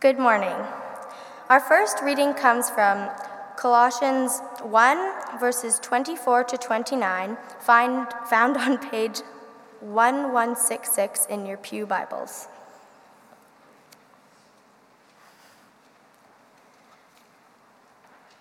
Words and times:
Good 0.00 0.16
morning. 0.16 0.54
Our 1.48 1.58
first 1.58 2.02
reading 2.04 2.32
comes 2.32 2.70
from 2.70 3.10
Colossians 3.56 4.40
1, 4.62 5.40
verses 5.40 5.80
24 5.80 6.44
to 6.44 6.56
29, 6.56 7.36
find, 7.58 8.06
found 8.30 8.56
on 8.56 8.78
page 8.78 9.22
1166 9.80 11.26
in 11.26 11.46
your 11.46 11.56
Pew 11.56 11.84
Bibles. 11.84 12.46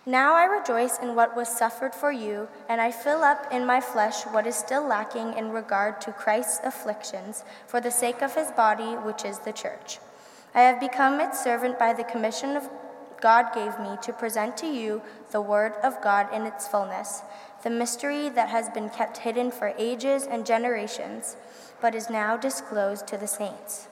Now 0.05 0.35
I 0.35 0.43
rejoice 0.43 0.99
in 0.99 1.15
what 1.15 1.35
was 1.35 1.47
suffered 1.49 1.95
for 1.95 2.11
you, 2.11 2.47
and 2.69 2.79
I 2.79 2.91
fill 2.91 3.23
up 3.23 3.47
in 3.51 3.65
my 3.65 3.81
flesh 3.81 4.25
what 4.25 4.45
is 4.45 4.55
still 4.55 4.87
lacking 4.87 5.33
in 5.33 5.49
regard 5.49 6.01
to 6.01 6.11
Christ's 6.11 6.59
afflictions 6.63 7.43
for 7.65 7.81
the 7.81 7.89
sake 7.89 8.21
of 8.21 8.35
his 8.35 8.51
body, 8.51 8.93
which 8.97 9.25
is 9.25 9.39
the 9.39 9.51
church. 9.51 9.97
I 10.57 10.61
have 10.61 10.79
become 10.79 11.19
its 11.19 11.43
servant 11.43 11.77
by 11.77 11.93
the 11.93 12.03
commission 12.03 12.57
of 12.57 12.67
God 13.21 13.53
gave 13.53 13.79
me 13.79 13.95
to 14.01 14.11
present 14.11 14.57
to 14.57 14.65
you 14.65 15.03
the 15.31 15.39
Word 15.39 15.73
of 15.83 16.01
God 16.01 16.33
in 16.33 16.47
its 16.47 16.67
fullness, 16.67 17.21
the 17.61 17.69
mystery 17.69 18.29
that 18.29 18.49
has 18.49 18.67
been 18.71 18.89
kept 18.89 19.17
hidden 19.17 19.51
for 19.51 19.75
ages 19.77 20.25
and 20.25 20.47
generations, 20.47 21.35
but 21.79 21.93
is 21.93 22.09
now 22.09 22.37
disclosed 22.37 23.05
to 23.05 23.17
the 23.17 23.27
saints. 23.27 23.87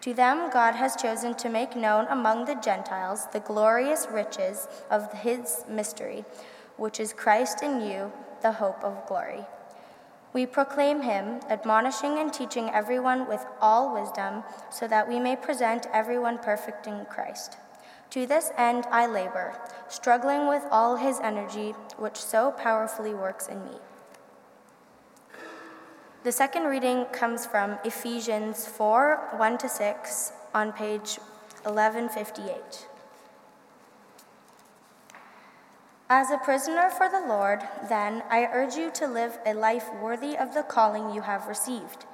To 0.00 0.14
them, 0.14 0.48
God 0.50 0.76
has 0.76 0.96
chosen 0.96 1.34
to 1.34 1.50
make 1.50 1.76
known 1.76 2.06
among 2.08 2.46
the 2.46 2.54
Gentiles 2.54 3.26
the 3.30 3.40
glorious 3.40 4.08
riches 4.10 4.68
of 4.90 5.12
his 5.12 5.62
mystery, 5.68 6.24
which 6.78 7.00
is 7.00 7.12
Christ 7.12 7.62
in 7.62 7.82
you, 7.82 8.10
the 8.40 8.52
hope 8.52 8.82
of 8.82 9.06
glory. 9.06 9.44
We 10.32 10.46
proclaim 10.46 11.02
him, 11.02 11.40
admonishing 11.50 12.18
and 12.18 12.32
teaching 12.32 12.70
everyone 12.70 13.28
with 13.28 13.44
all 13.60 13.92
wisdom, 13.92 14.44
so 14.70 14.88
that 14.88 15.08
we 15.08 15.20
may 15.20 15.36
present 15.36 15.86
everyone 15.92 16.38
perfect 16.38 16.86
in 16.86 17.04
Christ. 17.04 17.58
To 18.10 18.26
this 18.26 18.50
end 18.56 18.86
I 18.90 19.06
labor, 19.06 19.54
struggling 19.88 20.48
with 20.48 20.64
all 20.70 20.96
his 20.96 21.20
energy, 21.20 21.72
which 21.98 22.16
so 22.16 22.50
powerfully 22.52 23.14
works 23.14 23.46
in 23.46 23.62
me. 23.64 23.76
The 26.24 26.32
second 26.32 26.64
reading 26.64 27.06
comes 27.06 27.46
from 27.46 27.78
Ephesians 27.84 28.66
4 28.66 29.34
1 29.36 29.58
to 29.58 29.68
6 29.68 30.32
on 30.54 30.72
page 30.72 31.18
1158. 31.64 32.91
As 36.14 36.30
a 36.30 36.36
prisoner 36.36 36.90
for 36.90 37.08
the 37.08 37.26
Lord, 37.26 37.62
then, 37.88 38.22
I 38.28 38.44
urge 38.52 38.74
you 38.74 38.90
to 38.96 39.06
live 39.06 39.38
a 39.46 39.54
life 39.54 39.90
worthy 39.94 40.36
of 40.36 40.52
the 40.52 40.62
calling 40.62 41.08
you 41.08 41.22
have 41.22 41.46
received. 41.46 42.04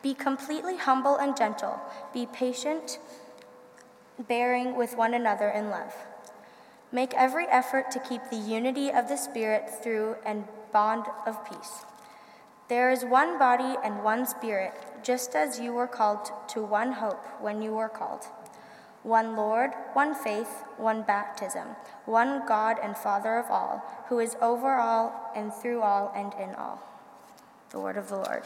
Be 0.00 0.14
completely 0.14 0.78
humble 0.78 1.18
and 1.18 1.36
gentle. 1.36 1.78
Be 2.14 2.24
patient 2.24 2.98
bearing 4.26 4.74
with 4.74 4.96
one 4.96 5.12
another 5.12 5.50
in 5.50 5.68
love. 5.68 5.94
Make 6.90 7.12
every 7.12 7.46
effort 7.48 7.90
to 7.90 8.00
keep 8.00 8.22
the 8.30 8.36
unity 8.36 8.90
of 8.90 9.10
the 9.10 9.18
Spirit 9.18 9.68
through 9.82 10.16
and 10.24 10.48
bond 10.72 11.04
of 11.26 11.46
peace. 11.46 11.84
There 12.68 12.90
is 12.90 13.04
one 13.04 13.38
body 13.38 13.76
and 13.84 14.02
one 14.02 14.24
Spirit, 14.24 14.72
just 15.02 15.36
as 15.36 15.60
you 15.60 15.74
were 15.74 15.86
called 15.86 16.30
to 16.48 16.62
one 16.62 16.92
hope 16.92 17.26
when 17.38 17.60
you 17.60 17.72
were 17.72 17.90
called. 17.90 18.24
One 19.02 19.36
Lord, 19.36 19.72
one 19.94 20.14
faith, 20.14 20.64
one 20.76 21.02
baptism, 21.02 21.68
one 22.04 22.46
God 22.46 22.76
and 22.82 22.96
Father 22.96 23.38
of 23.38 23.50
all, 23.50 23.82
who 24.08 24.20
is 24.20 24.36
over 24.40 24.76
all 24.76 25.32
and 25.34 25.52
through 25.52 25.82
all 25.82 26.12
and 26.14 26.32
in 26.34 26.54
all. 26.54 26.80
The 27.70 27.80
word 27.80 27.96
of 27.96 28.08
the 28.08 28.16
Lord. 28.16 28.44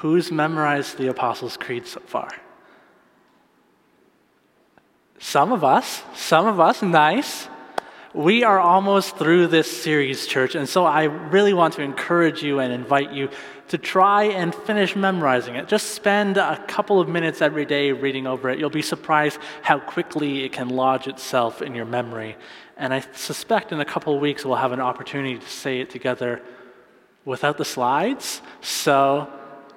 Who's 0.00 0.32
memorized 0.32 0.96
the 0.96 1.08
Apostles' 1.08 1.58
Creed 1.58 1.86
so 1.86 2.00
far? 2.00 2.30
Some 5.18 5.52
of 5.52 5.62
us, 5.62 6.02
some 6.14 6.46
of 6.46 6.58
us, 6.58 6.80
nice. 6.80 7.48
We 8.14 8.42
are 8.42 8.58
almost 8.58 9.18
through 9.18 9.48
this 9.48 9.70
series, 9.70 10.26
church, 10.26 10.54
and 10.54 10.66
so 10.66 10.86
I 10.86 11.02
really 11.04 11.52
want 11.52 11.74
to 11.74 11.82
encourage 11.82 12.42
you 12.42 12.60
and 12.60 12.72
invite 12.72 13.12
you 13.12 13.28
to 13.68 13.76
try 13.76 14.24
and 14.24 14.54
finish 14.54 14.96
memorizing 14.96 15.56
it. 15.56 15.68
Just 15.68 15.90
spend 15.90 16.38
a 16.38 16.64
couple 16.66 16.98
of 16.98 17.06
minutes 17.06 17.42
every 17.42 17.66
day 17.66 17.92
reading 17.92 18.26
over 18.26 18.48
it. 18.48 18.58
You'll 18.58 18.70
be 18.70 18.80
surprised 18.80 19.38
how 19.60 19.80
quickly 19.80 20.44
it 20.44 20.52
can 20.52 20.70
lodge 20.70 21.08
itself 21.08 21.60
in 21.60 21.74
your 21.74 21.84
memory. 21.84 22.38
And 22.78 22.94
I 22.94 23.00
suspect 23.12 23.70
in 23.70 23.80
a 23.80 23.84
couple 23.84 24.14
of 24.14 24.22
weeks 24.22 24.46
we'll 24.46 24.56
have 24.56 24.72
an 24.72 24.80
opportunity 24.80 25.38
to 25.38 25.46
say 25.46 25.78
it 25.78 25.90
together 25.90 26.40
without 27.26 27.58
the 27.58 27.66
slides. 27.66 28.40
So 28.62 29.30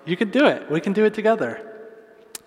you 0.06 0.18
can 0.18 0.30
do 0.32 0.46
it. 0.46 0.70
We 0.70 0.82
can 0.82 0.94
do 0.94 1.06
it 1.06 1.14
together. 1.14 1.70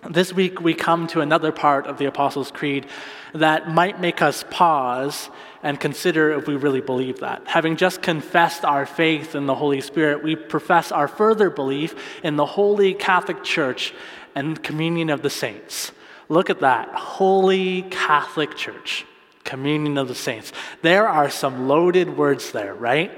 This 0.08 0.32
week, 0.32 0.60
we 0.60 0.74
come 0.74 1.06
to 1.08 1.20
another 1.20 1.50
part 1.50 1.86
of 1.86 1.98
the 1.98 2.04
Apostles' 2.04 2.52
Creed 2.52 2.86
that 3.32 3.70
might 3.70 4.00
make 4.00 4.22
us 4.22 4.44
pause 4.50 5.30
and 5.62 5.80
consider 5.80 6.30
if 6.32 6.46
we 6.46 6.54
really 6.54 6.80
believe 6.80 7.20
that. 7.20 7.42
Having 7.46 7.76
just 7.76 8.02
confessed 8.02 8.64
our 8.64 8.86
faith 8.86 9.34
in 9.34 9.46
the 9.46 9.54
Holy 9.54 9.80
Spirit, 9.80 10.22
we 10.22 10.36
profess 10.36 10.92
our 10.92 11.08
further 11.08 11.50
belief 11.50 11.94
in 12.22 12.36
the 12.36 12.46
Holy 12.46 12.94
Catholic 12.94 13.42
Church 13.42 13.92
and 14.34 14.62
communion 14.62 15.10
of 15.10 15.22
the 15.22 15.30
saints. 15.30 15.90
Look 16.28 16.50
at 16.50 16.60
that 16.60 16.94
Holy 16.94 17.82
Catholic 17.82 18.56
Church, 18.56 19.04
communion 19.42 19.98
of 19.98 20.06
the 20.06 20.14
saints. 20.14 20.52
There 20.82 21.08
are 21.08 21.30
some 21.30 21.66
loaded 21.66 22.16
words 22.16 22.52
there, 22.52 22.74
right? 22.74 23.10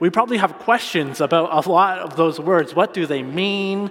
We 0.00 0.10
probably 0.10 0.38
have 0.38 0.58
questions 0.58 1.20
about 1.20 1.66
a 1.66 1.70
lot 1.70 1.98
of 1.98 2.16
those 2.16 2.40
words. 2.40 2.74
What 2.74 2.94
do 2.94 3.06
they 3.06 3.22
mean? 3.22 3.90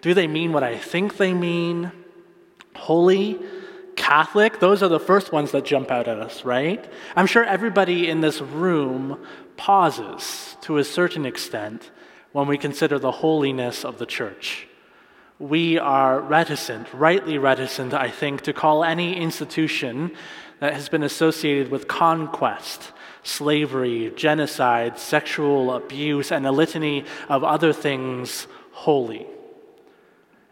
Do 0.00 0.14
they 0.14 0.26
mean 0.26 0.52
what 0.52 0.62
I 0.62 0.78
think 0.78 1.16
they 1.16 1.32
mean? 1.32 1.90
Holy, 2.76 3.38
Catholic, 3.96 4.60
those 4.60 4.82
are 4.82 4.88
the 4.88 5.00
first 5.00 5.32
ones 5.32 5.52
that 5.52 5.64
jump 5.64 5.90
out 5.90 6.08
at 6.08 6.18
us, 6.18 6.44
right? 6.44 6.84
I'm 7.16 7.26
sure 7.26 7.44
everybody 7.44 8.08
in 8.08 8.20
this 8.20 8.40
room 8.40 9.24
pauses 9.56 10.56
to 10.62 10.78
a 10.78 10.84
certain 10.84 11.24
extent 11.24 11.90
when 12.32 12.48
we 12.48 12.58
consider 12.58 12.98
the 12.98 13.12
holiness 13.12 13.84
of 13.84 13.98
the 13.98 14.06
church. 14.06 14.66
We 15.38 15.78
are 15.78 16.20
reticent, 16.20 16.92
rightly 16.92 17.38
reticent, 17.38 17.94
I 17.94 18.10
think, 18.10 18.42
to 18.42 18.52
call 18.52 18.84
any 18.84 19.16
institution 19.16 20.14
that 20.60 20.74
has 20.74 20.88
been 20.88 21.02
associated 21.02 21.70
with 21.70 21.88
conquest 21.88 22.92
slavery, 23.24 24.12
genocide, 24.14 24.98
sexual 24.98 25.74
abuse, 25.74 26.30
and 26.30 26.46
a 26.46 26.52
litany 26.52 27.04
of 27.28 27.42
other 27.42 27.72
things 27.72 28.46
holy. 28.70 29.26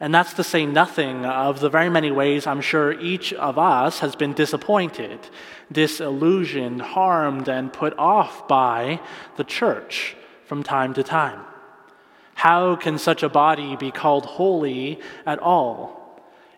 And 0.00 0.12
that's 0.12 0.32
to 0.34 0.42
say 0.42 0.66
nothing 0.66 1.24
of 1.24 1.60
the 1.60 1.70
very 1.70 1.88
many 1.88 2.10
ways 2.10 2.44
I'm 2.44 2.60
sure 2.60 2.98
each 3.00 3.32
of 3.34 3.56
us 3.56 4.00
has 4.00 4.16
been 4.16 4.32
disappointed, 4.32 5.20
disillusioned, 5.70 6.82
harmed, 6.82 7.48
and 7.48 7.72
put 7.72 7.96
off 7.96 8.48
by 8.48 9.00
the 9.36 9.44
church 9.44 10.16
from 10.44 10.64
time 10.64 10.92
to 10.94 11.04
time. 11.04 11.42
How 12.34 12.74
can 12.74 12.98
such 12.98 13.22
a 13.22 13.28
body 13.28 13.76
be 13.76 13.92
called 13.92 14.26
holy 14.26 14.98
at 15.24 15.38
all? 15.38 16.01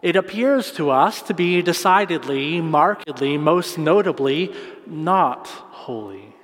It 0.04 0.16
appears 0.16 0.70
to 0.72 0.90
us 0.90 1.22
to 1.22 1.32
be 1.32 1.62
decidedly, 1.62 2.60
markedly, 2.60 3.38
most 3.38 3.78
notably 3.78 4.52
not 4.86 5.46
holy. 5.46 6.36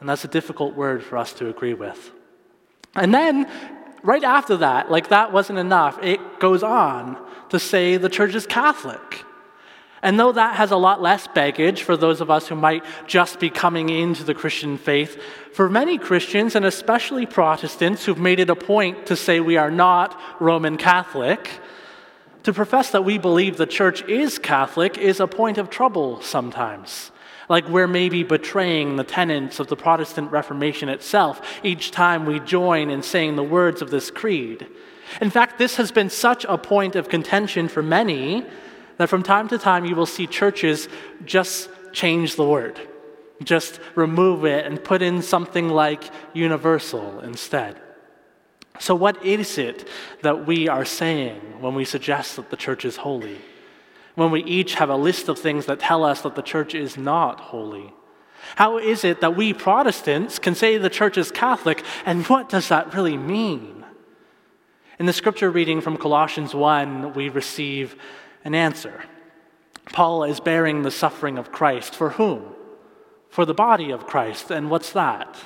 And 0.00 0.08
that's 0.08 0.24
a 0.24 0.28
difficult 0.28 0.74
word 0.74 1.04
for 1.04 1.18
us 1.18 1.34
to 1.34 1.50
agree 1.50 1.74
with. 1.74 2.10
And 2.94 3.12
then, 3.12 3.46
right 4.02 4.24
after 4.24 4.56
that, 4.56 4.90
like 4.90 5.10
that 5.10 5.34
wasn't 5.34 5.58
enough, 5.58 6.02
it 6.02 6.40
goes 6.40 6.62
on 6.62 7.22
to 7.50 7.58
say 7.58 7.98
the 7.98 8.08
church 8.08 8.34
is 8.34 8.46
Catholic. 8.46 9.22
And 10.02 10.18
though 10.18 10.32
that 10.32 10.56
has 10.56 10.70
a 10.70 10.78
lot 10.78 11.02
less 11.02 11.28
baggage 11.28 11.82
for 11.82 11.98
those 11.98 12.22
of 12.22 12.30
us 12.30 12.48
who 12.48 12.54
might 12.54 12.86
just 13.06 13.38
be 13.38 13.50
coming 13.50 13.90
into 13.90 14.24
the 14.24 14.32
Christian 14.32 14.78
faith, 14.78 15.20
for 15.52 15.68
many 15.68 15.98
Christians, 15.98 16.56
and 16.56 16.64
especially 16.64 17.26
Protestants 17.26 18.06
who've 18.06 18.18
made 18.18 18.40
it 18.40 18.48
a 18.48 18.56
point 18.56 19.04
to 19.06 19.14
say 19.14 19.40
we 19.40 19.58
are 19.58 19.70
not 19.70 20.18
Roman 20.40 20.78
Catholic, 20.78 21.50
to 22.42 22.52
profess 22.52 22.90
that 22.90 23.04
we 23.04 23.18
believe 23.18 23.56
the 23.56 23.66
church 23.66 24.02
is 24.08 24.38
Catholic 24.38 24.98
is 24.98 25.20
a 25.20 25.26
point 25.26 25.58
of 25.58 25.70
trouble 25.70 26.20
sometimes 26.20 27.12
like 27.48 27.68
we're 27.68 27.86
maybe 27.86 28.22
betraying 28.22 28.96
the 28.96 29.04
tenets 29.04 29.60
of 29.60 29.68
the 29.68 29.76
Protestant 29.76 30.30
Reformation 30.30 30.88
itself 30.88 31.60
each 31.62 31.90
time 31.90 32.24
we 32.24 32.40
join 32.40 32.88
in 32.88 33.02
saying 33.02 33.36
the 33.36 33.42
words 33.42 33.82
of 33.82 33.90
this 33.90 34.10
creed. 34.10 34.66
In 35.20 35.28
fact, 35.28 35.58
this 35.58 35.76
has 35.76 35.92
been 35.92 36.08
such 36.08 36.46
a 36.48 36.56
point 36.56 36.96
of 36.96 37.10
contention 37.10 37.68
for 37.68 37.82
many 37.82 38.46
that 38.96 39.10
from 39.10 39.22
time 39.22 39.48
to 39.48 39.58
time 39.58 39.84
you 39.84 39.94
will 39.94 40.06
see 40.06 40.26
churches 40.26 40.88
just 41.24 41.68
change 41.92 42.36
the 42.36 42.48
word. 42.48 42.80
Just 43.42 43.80
remove 43.94 44.46
it 44.46 44.64
and 44.64 44.82
put 44.82 45.02
in 45.02 45.20
something 45.20 45.68
like 45.68 46.04
universal 46.32 47.20
instead. 47.20 47.78
So, 48.78 48.94
what 48.94 49.24
is 49.24 49.58
it 49.58 49.86
that 50.22 50.46
we 50.46 50.68
are 50.68 50.84
saying 50.84 51.60
when 51.60 51.74
we 51.74 51.84
suggest 51.84 52.36
that 52.36 52.50
the 52.50 52.56
church 52.56 52.84
is 52.84 52.96
holy? 52.96 53.38
When 54.14 54.30
we 54.30 54.42
each 54.44 54.74
have 54.74 54.90
a 54.90 54.96
list 54.96 55.28
of 55.28 55.38
things 55.38 55.66
that 55.66 55.80
tell 55.80 56.04
us 56.04 56.22
that 56.22 56.34
the 56.34 56.42
church 56.42 56.74
is 56.74 56.96
not 56.96 57.40
holy? 57.40 57.92
How 58.56 58.78
is 58.78 59.04
it 59.04 59.20
that 59.20 59.36
we 59.36 59.52
Protestants 59.52 60.38
can 60.38 60.54
say 60.54 60.76
the 60.76 60.90
church 60.90 61.16
is 61.16 61.30
Catholic, 61.30 61.84
and 62.04 62.26
what 62.26 62.48
does 62.48 62.68
that 62.68 62.92
really 62.94 63.16
mean? 63.16 63.84
In 64.98 65.06
the 65.06 65.12
scripture 65.12 65.50
reading 65.50 65.80
from 65.80 65.96
Colossians 65.96 66.54
1, 66.54 67.14
we 67.14 67.28
receive 67.28 67.96
an 68.44 68.54
answer. 68.54 69.04
Paul 69.86 70.24
is 70.24 70.40
bearing 70.40 70.82
the 70.82 70.90
suffering 70.90 71.38
of 71.38 71.52
Christ. 71.52 71.94
For 71.94 72.10
whom? 72.10 72.54
For 73.28 73.44
the 73.44 73.54
body 73.54 73.90
of 73.90 74.06
Christ. 74.06 74.50
And 74.50 74.70
what's 74.70 74.92
that? 74.92 75.36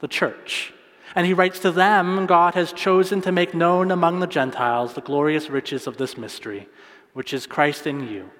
The 0.00 0.08
church. 0.08 0.72
And 1.14 1.26
he 1.26 1.34
writes 1.34 1.58
to 1.60 1.72
them 1.72 2.26
God 2.26 2.54
has 2.54 2.72
chosen 2.72 3.20
to 3.22 3.32
make 3.32 3.54
known 3.54 3.90
among 3.90 4.20
the 4.20 4.26
Gentiles 4.26 4.94
the 4.94 5.00
glorious 5.00 5.50
riches 5.50 5.86
of 5.86 5.96
this 5.96 6.16
mystery, 6.16 6.68
which 7.12 7.32
is 7.32 7.46
Christ 7.46 7.86
in 7.86 8.08
you, 8.08 8.30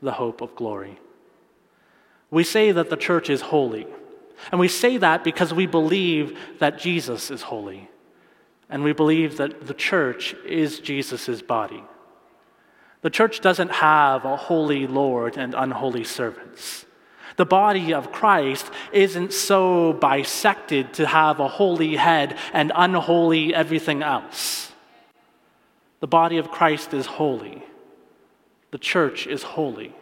the 0.00 0.12
hope 0.12 0.40
of 0.40 0.56
glory. 0.56 0.98
We 2.30 2.44
say 2.44 2.72
that 2.72 2.90
the 2.90 2.96
church 2.96 3.30
is 3.30 3.42
holy. 3.42 3.86
And 4.50 4.60
we 4.60 4.68
say 4.68 4.96
that 4.96 5.22
because 5.22 5.54
we 5.54 5.66
believe 5.66 6.38
that 6.58 6.78
Jesus 6.78 7.30
is 7.30 7.42
holy. 7.42 7.88
And 8.68 8.82
we 8.82 8.92
believe 8.92 9.36
that 9.36 9.66
the 9.66 9.74
church 9.74 10.34
is 10.46 10.80
Jesus' 10.80 11.42
body. 11.42 11.84
The 13.02 13.10
church 13.10 13.40
doesn't 13.40 13.70
have 13.70 14.24
a 14.24 14.36
holy 14.36 14.86
Lord 14.86 15.36
and 15.36 15.54
unholy 15.54 16.04
servants. 16.04 16.86
The 17.36 17.44
body 17.44 17.92
of 17.92 18.12
Christ 18.12 18.70
isn't 18.92 19.32
so 19.32 19.92
bisected 19.94 20.92
to 20.94 21.06
have 21.06 21.40
a 21.40 21.48
holy 21.48 21.96
head 21.96 22.38
and 22.52 22.70
unholy 22.74 23.54
everything 23.54 24.02
else. 24.02 24.72
The 26.00 26.06
body 26.06 26.38
of 26.38 26.50
Christ 26.50 26.94
is 26.94 27.06
holy. 27.06 27.64
The 28.70 28.78
church 28.78 29.26
is 29.26 29.42
holy. 29.42 29.94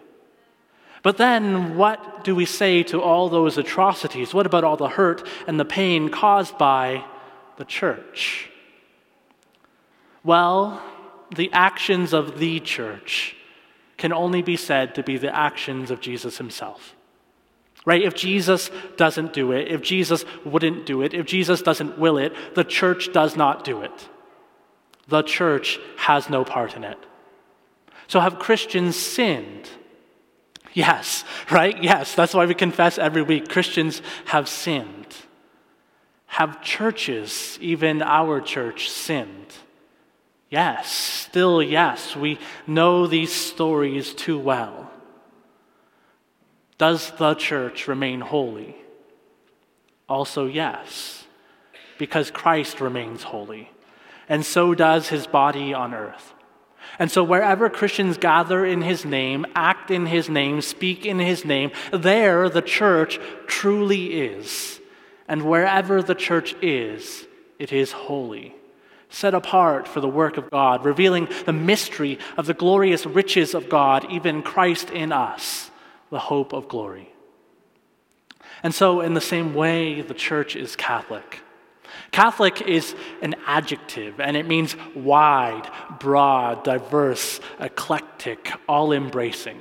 But 1.03 1.17
then, 1.17 1.77
what 1.77 2.23
do 2.23 2.35
we 2.35 2.45
say 2.45 2.83
to 2.85 3.01
all 3.01 3.29
those 3.29 3.59
atrocities? 3.59 4.33
What 4.33 4.47
about 4.47 4.65
all 4.65 4.77
the 4.77 4.89
hurt 4.89 5.27
and 5.47 5.59
the 5.59 5.65
pain 5.65 6.11
caused 6.11 6.57
by 6.59 7.05
the 7.57 7.65
church? 7.65 8.51
Well, 10.23 10.83
the 11.35 11.53
actions 11.53 12.13
of 12.13 12.39
the 12.39 12.61
church 12.61 13.35
can 13.97 14.13
only 14.13 14.43
be 14.43 14.57
said 14.57 14.95
to 14.95 15.03
be 15.03 15.17
the 15.17 15.35
actions 15.35 15.91
of 15.91 16.01
Jesus 16.01 16.39
himself. 16.39 16.95
Right? 17.85 18.03
If 18.03 18.15
Jesus 18.15 18.71
doesn't 18.97 19.33
do 19.33 19.51
it, 19.53 19.69
if 19.69 19.83
Jesus 19.83 20.25
wouldn't 20.45 20.87
do 20.87 21.03
it, 21.03 21.15
if 21.15 21.27
Jesus 21.27 21.63
doesn't 21.63 21.99
will 21.99 22.17
it, 22.17 22.33
the 22.55 22.63
church 22.63 23.13
does 23.13 23.37
not 23.37 23.65
do 23.65 23.83
it. 23.83 24.09
The 25.09 25.23
church 25.23 25.81
has 25.97 26.31
no 26.31 26.45
part 26.45 26.77
in 26.77 26.85
it. 26.85 26.99
So 28.07 28.21
have 28.21 28.39
Christians 28.39 28.95
sinned? 28.95 29.69
Yes, 30.75 31.25
right? 31.51 31.83
Yes, 31.83 32.15
that's 32.15 32.35
why 32.35 32.47
we 32.47 32.55
confess 32.55 32.99
every 32.99 33.23
week. 33.23 33.49
Christians 33.49 34.01
have 34.27 34.49
sinned. 34.49 35.17
Have 36.27 36.63
churches, 36.63 37.59
even 37.61 38.01
our 38.01 38.41
church, 38.41 38.91
sinned? 38.91 39.53
Yes, 40.51 40.93
still 40.93 41.63
yes. 41.63 42.15
We 42.15 42.39
know 42.67 43.07
these 43.07 43.33
stories 43.33 44.15
too 44.15 44.39
well. 44.39 44.92
Does 46.83 47.13
the 47.13 47.35
church 47.35 47.87
remain 47.87 48.21
holy? 48.21 48.75
Also, 50.09 50.47
yes, 50.47 51.25
because 51.97 52.33
Christ 52.33 52.81
remains 52.81 53.23
holy, 53.23 53.71
and 54.29 54.45
so 54.45 54.75
does 54.75 55.07
his 55.07 55.29
body 55.29 55.73
on 55.73 55.95
earth. 55.95 56.35
And 56.99 57.09
so, 57.09 57.23
wherever 57.23 57.71
Christians 57.71 58.19
gather 58.19 58.67
in 58.67 58.83
his 58.83 59.05
name, 59.05 59.47
act 59.55 59.93
in 59.93 60.07
his 60.07 60.29
name, 60.29 60.61
speak 60.61 61.07
in 61.07 61.21
his 61.21 61.45
name, 61.45 61.71
there 61.93 62.49
the 62.49 62.61
church 62.61 63.21
truly 63.47 64.21
is. 64.21 64.81
And 65.29 65.43
wherever 65.43 66.03
the 66.03 66.17
church 66.17 66.57
is, 66.61 67.29
it 67.61 67.73
is 67.73 67.93
holy, 67.93 68.57
set 69.09 69.35
apart 69.35 69.87
for 69.87 70.01
the 70.01 70.09
work 70.09 70.37
of 70.37 70.51
God, 70.51 70.85
revealing 70.85 71.29
the 71.47 71.53
mystery 71.53 72.19
of 72.37 72.47
the 72.47 72.55
glorious 72.55 73.07
riches 73.07 73.55
of 73.55 73.69
God, 73.69 74.05
even 74.11 74.43
Christ 74.43 74.91
in 74.91 75.13
us, 75.13 75.71
the 76.13 76.19
hope 76.21 76.53
of 76.53 76.69
glory. 76.69 77.09
And 78.63 78.73
so, 78.73 79.01
in 79.01 79.15
the 79.15 79.21
same 79.21 79.55
way, 79.55 80.03
the 80.03 80.15
church 80.15 80.55
is 80.55 80.77
Catholic. 80.77 81.41
Catholic 82.13 82.61
is 82.61 82.95
an 83.23 83.35
adjective, 83.47 84.21
and 84.21 84.37
it 84.37 84.47
means 84.47 84.77
wide, 84.95 85.69
broad, 85.99 86.65
diverse, 86.65 87.41
eclectic, 87.59 88.53
all 88.69 88.93
embracing. 88.93 89.61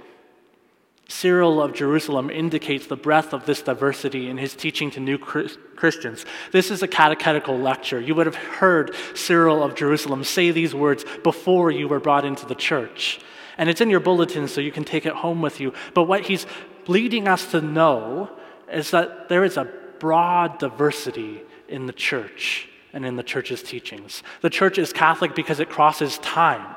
Cyril 1.07 1.61
of 1.61 1.73
Jerusalem 1.73 2.29
indicates 2.29 2.87
the 2.87 2.97
breadth 2.97 3.33
of 3.33 3.45
this 3.45 3.61
diversity 3.61 4.29
in 4.29 4.37
his 4.37 4.53
teaching 4.53 4.91
to 4.91 4.99
new 4.99 5.17
Christians. 5.17 6.25
This 6.51 6.69
is 6.69 6.83
a 6.83 6.87
catechetical 6.87 7.57
lecture. 7.57 7.99
You 7.99 8.15
would 8.15 8.25
have 8.25 8.35
heard 8.35 8.93
Cyril 9.15 9.63
of 9.63 9.75
Jerusalem 9.75 10.25
say 10.25 10.51
these 10.51 10.75
words 10.75 11.05
before 11.23 11.71
you 11.71 11.87
were 11.87 11.99
brought 12.01 12.25
into 12.25 12.45
the 12.45 12.55
church. 12.55 13.19
And 13.61 13.69
it's 13.69 13.79
in 13.79 13.91
your 13.91 13.99
bulletin, 13.99 14.47
so 14.47 14.59
you 14.59 14.71
can 14.71 14.83
take 14.83 15.05
it 15.05 15.13
home 15.13 15.39
with 15.39 15.59
you. 15.59 15.71
But 15.93 16.05
what 16.05 16.25
he's 16.25 16.47
leading 16.87 17.27
us 17.27 17.51
to 17.51 17.61
know 17.61 18.31
is 18.73 18.89
that 18.89 19.29
there 19.29 19.43
is 19.43 19.55
a 19.55 19.71
broad 19.99 20.57
diversity 20.57 21.43
in 21.67 21.85
the 21.85 21.93
church 21.93 22.67
and 22.91 23.05
in 23.05 23.17
the 23.17 23.23
church's 23.23 23.61
teachings. 23.61 24.23
The 24.41 24.49
church 24.49 24.79
is 24.79 24.91
Catholic 24.91 25.35
because 25.35 25.59
it 25.59 25.69
crosses 25.69 26.17
time. 26.17 26.75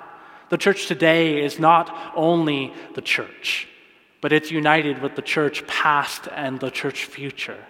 The 0.51 0.59
church 0.59 0.87
today 0.87 1.43
is 1.43 1.59
not 1.59 2.13
only 2.15 2.75
the 2.95 3.01
church, 3.01 3.67
but 4.21 4.35
it's 4.35 4.51
united 4.51 5.01
with 5.01 5.17
the 5.17 5.23
church 5.23 5.67
past 5.67 6.29
and 6.35 6.61
the 6.61 6.71
church 6.71 7.07
future. 7.07 7.65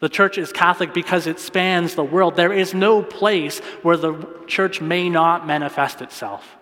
The 0.00 0.08
church 0.08 0.38
is 0.38 0.52
Catholic 0.52 0.92
because 0.92 1.28
it 1.28 1.38
spans 1.38 1.94
the 1.94 2.02
world. 2.02 2.34
There 2.34 2.52
is 2.52 2.74
no 2.74 3.00
place 3.00 3.60
where 3.82 3.96
the 3.96 4.26
church 4.48 4.80
may 4.80 5.08
not 5.08 5.46
manifest 5.46 6.02
itself. 6.02 6.57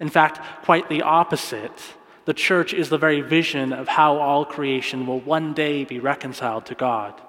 In 0.00 0.08
fact, 0.08 0.64
quite 0.64 0.88
the 0.88 1.02
opposite. 1.02 1.94
The 2.26 2.34
church 2.34 2.74
is 2.74 2.88
the 2.88 2.98
very 2.98 3.20
vision 3.20 3.72
of 3.72 3.88
how 3.88 4.16
all 4.18 4.44
creation 4.44 5.06
will 5.06 5.20
one 5.20 5.54
day 5.54 5.84
be 5.84 5.98
reconciled 5.98 6.66
to 6.66 6.74
God. 6.74 7.20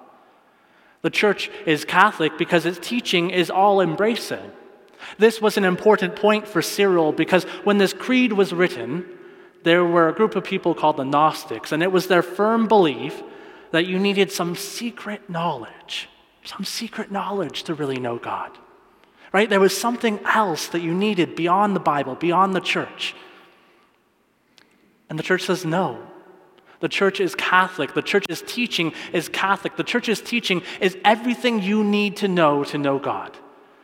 The 1.02 1.10
church 1.10 1.50
is 1.64 1.84
Catholic 1.84 2.36
because 2.36 2.66
its 2.66 2.78
teaching 2.80 3.30
is 3.30 3.50
all 3.50 3.80
embracing. 3.80 4.50
This 5.16 5.40
was 5.40 5.56
an 5.56 5.64
important 5.64 6.16
point 6.16 6.48
for 6.48 6.60
Cyril 6.60 7.12
because 7.12 7.44
when 7.64 7.78
this 7.78 7.92
creed 7.92 8.32
was 8.32 8.52
written, 8.52 9.06
there 9.62 9.84
were 9.84 10.08
a 10.08 10.14
group 10.14 10.34
of 10.34 10.44
people 10.44 10.74
called 10.74 10.96
the 10.96 11.04
Gnostics, 11.04 11.72
and 11.72 11.82
it 11.82 11.92
was 11.92 12.08
their 12.08 12.22
firm 12.22 12.66
belief 12.66 13.22
that 13.70 13.86
you 13.86 13.98
needed 13.98 14.32
some 14.32 14.56
secret 14.56 15.28
knowledge, 15.28 16.08
some 16.44 16.64
secret 16.64 17.12
knowledge 17.12 17.62
to 17.64 17.74
really 17.74 17.98
know 17.98 18.18
God. 18.18 18.56
Right? 19.32 19.48
There 19.48 19.60
was 19.60 19.76
something 19.76 20.20
else 20.24 20.68
that 20.68 20.80
you 20.80 20.94
needed 20.94 21.36
beyond 21.36 21.76
the 21.76 21.80
Bible, 21.80 22.14
beyond 22.14 22.54
the 22.54 22.60
church. 22.60 23.14
And 25.10 25.18
the 25.18 25.22
church 25.22 25.42
says 25.42 25.64
no. 25.64 26.06
The 26.80 26.88
church 26.88 27.20
is 27.20 27.34
Catholic. 27.34 27.94
The 27.94 28.02
church's 28.02 28.42
teaching 28.46 28.92
is 29.12 29.28
Catholic. 29.28 29.76
The 29.76 29.84
church's 29.84 30.20
teaching 30.20 30.62
is 30.80 30.96
everything 31.04 31.60
you 31.60 31.82
need 31.82 32.16
to 32.18 32.28
know 32.28 32.64
to 32.64 32.78
know 32.78 32.98
God. 32.98 33.36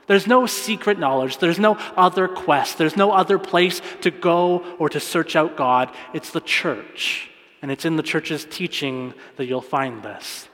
There's 0.06 0.26
no 0.26 0.46
secret 0.46 0.98
knowledge. 0.98 1.38
There's 1.38 1.58
no 1.58 1.74
other 1.96 2.28
quest. 2.28 2.78
There's 2.78 2.96
no 2.96 3.10
other 3.10 3.38
place 3.38 3.80
to 4.02 4.10
go 4.10 4.58
or 4.78 4.88
to 4.90 5.00
search 5.00 5.34
out 5.34 5.56
God. 5.56 5.90
It's 6.12 6.30
the 6.30 6.40
church. 6.40 7.30
And 7.62 7.70
it's 7.70 7.86
in 7.86 7.96
the 7.96 8.02
church's 8.02 8.44
teaching 8.44 9.14
that 9.36 9.46
you'll 9.46 9.62
find 9.62 10.02
this. 10.02 10.48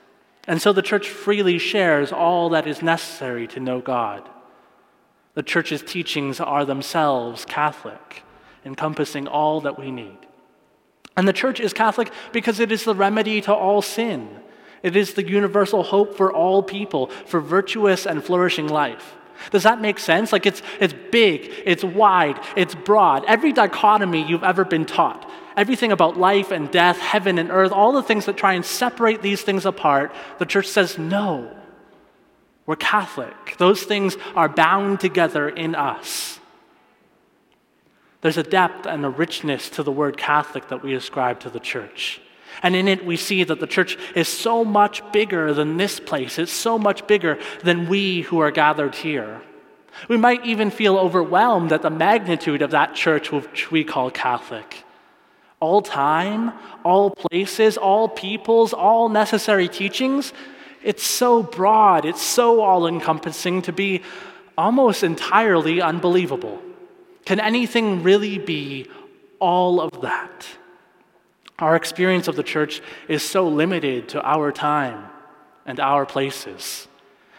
And 0.47 0.63
so 0.63 0.73
the 0.73 0.83
church 0.83 1.09
freely 1.09 1.59
shares 1.59 2.13
all 2.13 2.51
that 2.51 2.67
is 2.67 2.83
necessary 2.83 3.49
to 3.49 3.61
know 3.61 3.81
God. 3.81 4.29
The 5.35 5.43
church's 5.43 5.83
teachings 5.83 6.41
are 6.41 6.65
themselves 6.65 7.45
Catholic, 7.45 8.25
encompassing 8.65 9.29
all 9.29 9.61
that 9.61 9.79
we 9.79 9.91
need. 9.91 10.19
And 11.17 11.29
the 11.29 11.33
church 11.33 11.61
is 11.61 11.73
Catholic 11.73 12.11
because 12.33 12.61
it 12.61 12.73
is 12.73 12.85
the 12.85 12.95
remedy 12.95 13.41
to 13.43 13.55
all 13.55 13.83
sin. 13.83 14.41
It 14.83 14.97
is 14.97 15.15
the 15.15 15.27
universal 15.27 15.83
hope 15.83 16.17
for 16.17 16.33
all 16.33 16.63
people, 16.63 17.09
for 17.27 17.41
virtuous 17.41 18.07
and 18.07 18.25
flourishing 18.25 18.69
life. 18.69 19.17
Does 19.51 19.63
that 19.63 19.81
make 19.81 19.99
sense? 19.99 20.33
Like 20.33 20.47
it's, 20.47 20.63
it's 20.81 20.95
big, 21.11 21.53
it's 21.65 21.85
wide, 21.85 22.39
it's 22.57 22.75
broad. 22.75 23.25
Every 23.27 23.53
dichotomy 23.53 24.27
you've 24.27 24.45
ever 24.45 24.65
been 24.65 24.85
taught, 24.85 25.31
everything 25.57 25.93
about 25.93 26.19
life 26.19 26.51
and 26.51 26.71
death, 26.71 26.99
heaven 26.99 27.39
and 27.39 27.51
earth, 27.51 27.73
all 27.73 27.93
the 27.93 28.03
things 28.03 28.27
that 28.27 28.37
try 28.37 28.55
and 28.55 28.65
separate 28.65 29.23
these 29.23 29.43
things 29.43 29.65
apart, 29.65 30.13
the 30.39 30.47
church 30.47 30.67
says 30.67 30.99
no. 30.99 31.57
We're 32.71 32.77
Catholic. 32.77 33.57
Those 33.59 33.83
things 33.83 34.17
are 34.37 34.49
bound 34.49 35.01
together 35.01 35.49
in 35.49 35.75
us. 35.75 36.39
There's 38.21 38.37
a 38.37 38.45
depth 38.45 38.87
and 38.87 39.05
a 39.05 39.09
richness 39.09 39.71
to 39.71 39.83
the 39.83 39.91
word 39.91 40.17
Catholic 40.17 40.69
that 40.69 40.81
we 40.81 40.95
ascribe 40.95 41.41
to 41.41 41.51
the 41.51 41.59
church. 41.59 42.21
And 42.63 42.77
in 42.77 42.87
it, 42.87 43.05
we 43.05 43.17
see 43.17 43.43
that 43.43 43.59
the 43.59 43.67
church 43.67 43.99
is 44.15 44.29
so 44.29 44.65
much 44.65 45.03
bigger 45.11 45.53
than 45.53 45.79
this 45.79 45.99
place. 45.99 46.39
It's 46.39 46.53
so 46.53 46.79
much 46.79 47.09
bigger 47.09 47.41
than 47.65 47.89
we 47.89 48.21
who 48.21 48.39
are 48.39 48.53
gathered 48.53 48.95
here. 48.95 49.43
We 50.07 50.17
might 50.17 50.47
even 50.47 50.71
feel 50.71 50.97
overwhelmed 50.97 51.73
at 51.73 51.83
the 51.83 51.91
magnitude 51.91 52.63
of 52.63 52.71
that 52.71 52.95
church 52.95 53.33
which 53.33 53.73
we 53.73 53.83
call 53.83 54.13
Catholic. 54.13 54.85
All 55.59 55.83
time, 55.83 56.53
all 56.85 57.11
places, 57.11 57.77
all 57.77 58.09
peoples, 58.09 58.73
all 58.73 59.09
necessary 59.09 59.67
teachings. 59.67 60.33
It's 60.83 61.03
so 61.03 61.43
broad, 61.43 62.05
it's 62.05 62.23
so 62.23 62.61
all 62.61 62.87
encompassing 62.87 63.63
to 63.63 63.73
be 63.73 64.03
almost 64.57 65.03
entirely 65.03 65.81
unbelievable. 65.81 66.61
Can 67.25 67.41
anything 67.41 68.03
really 68.03 68.39
be 68.39 68.89
all 69.39 69.81
of 69.81 70.01
that? 70.03 70.47
Our 71.59 71.77
experience 71.77 72.29
of 72.29 72.37
the 72.37 72.43
church 72.43 72.81
is 73.09 73.23
so 73.23 73.47
limited 73.49 74.09
to 74.11 74.23
our 74.23 74.51
time 74.51 75.07
and 75.67 75.79
our 75.79 76.07
places. 76.07 76.89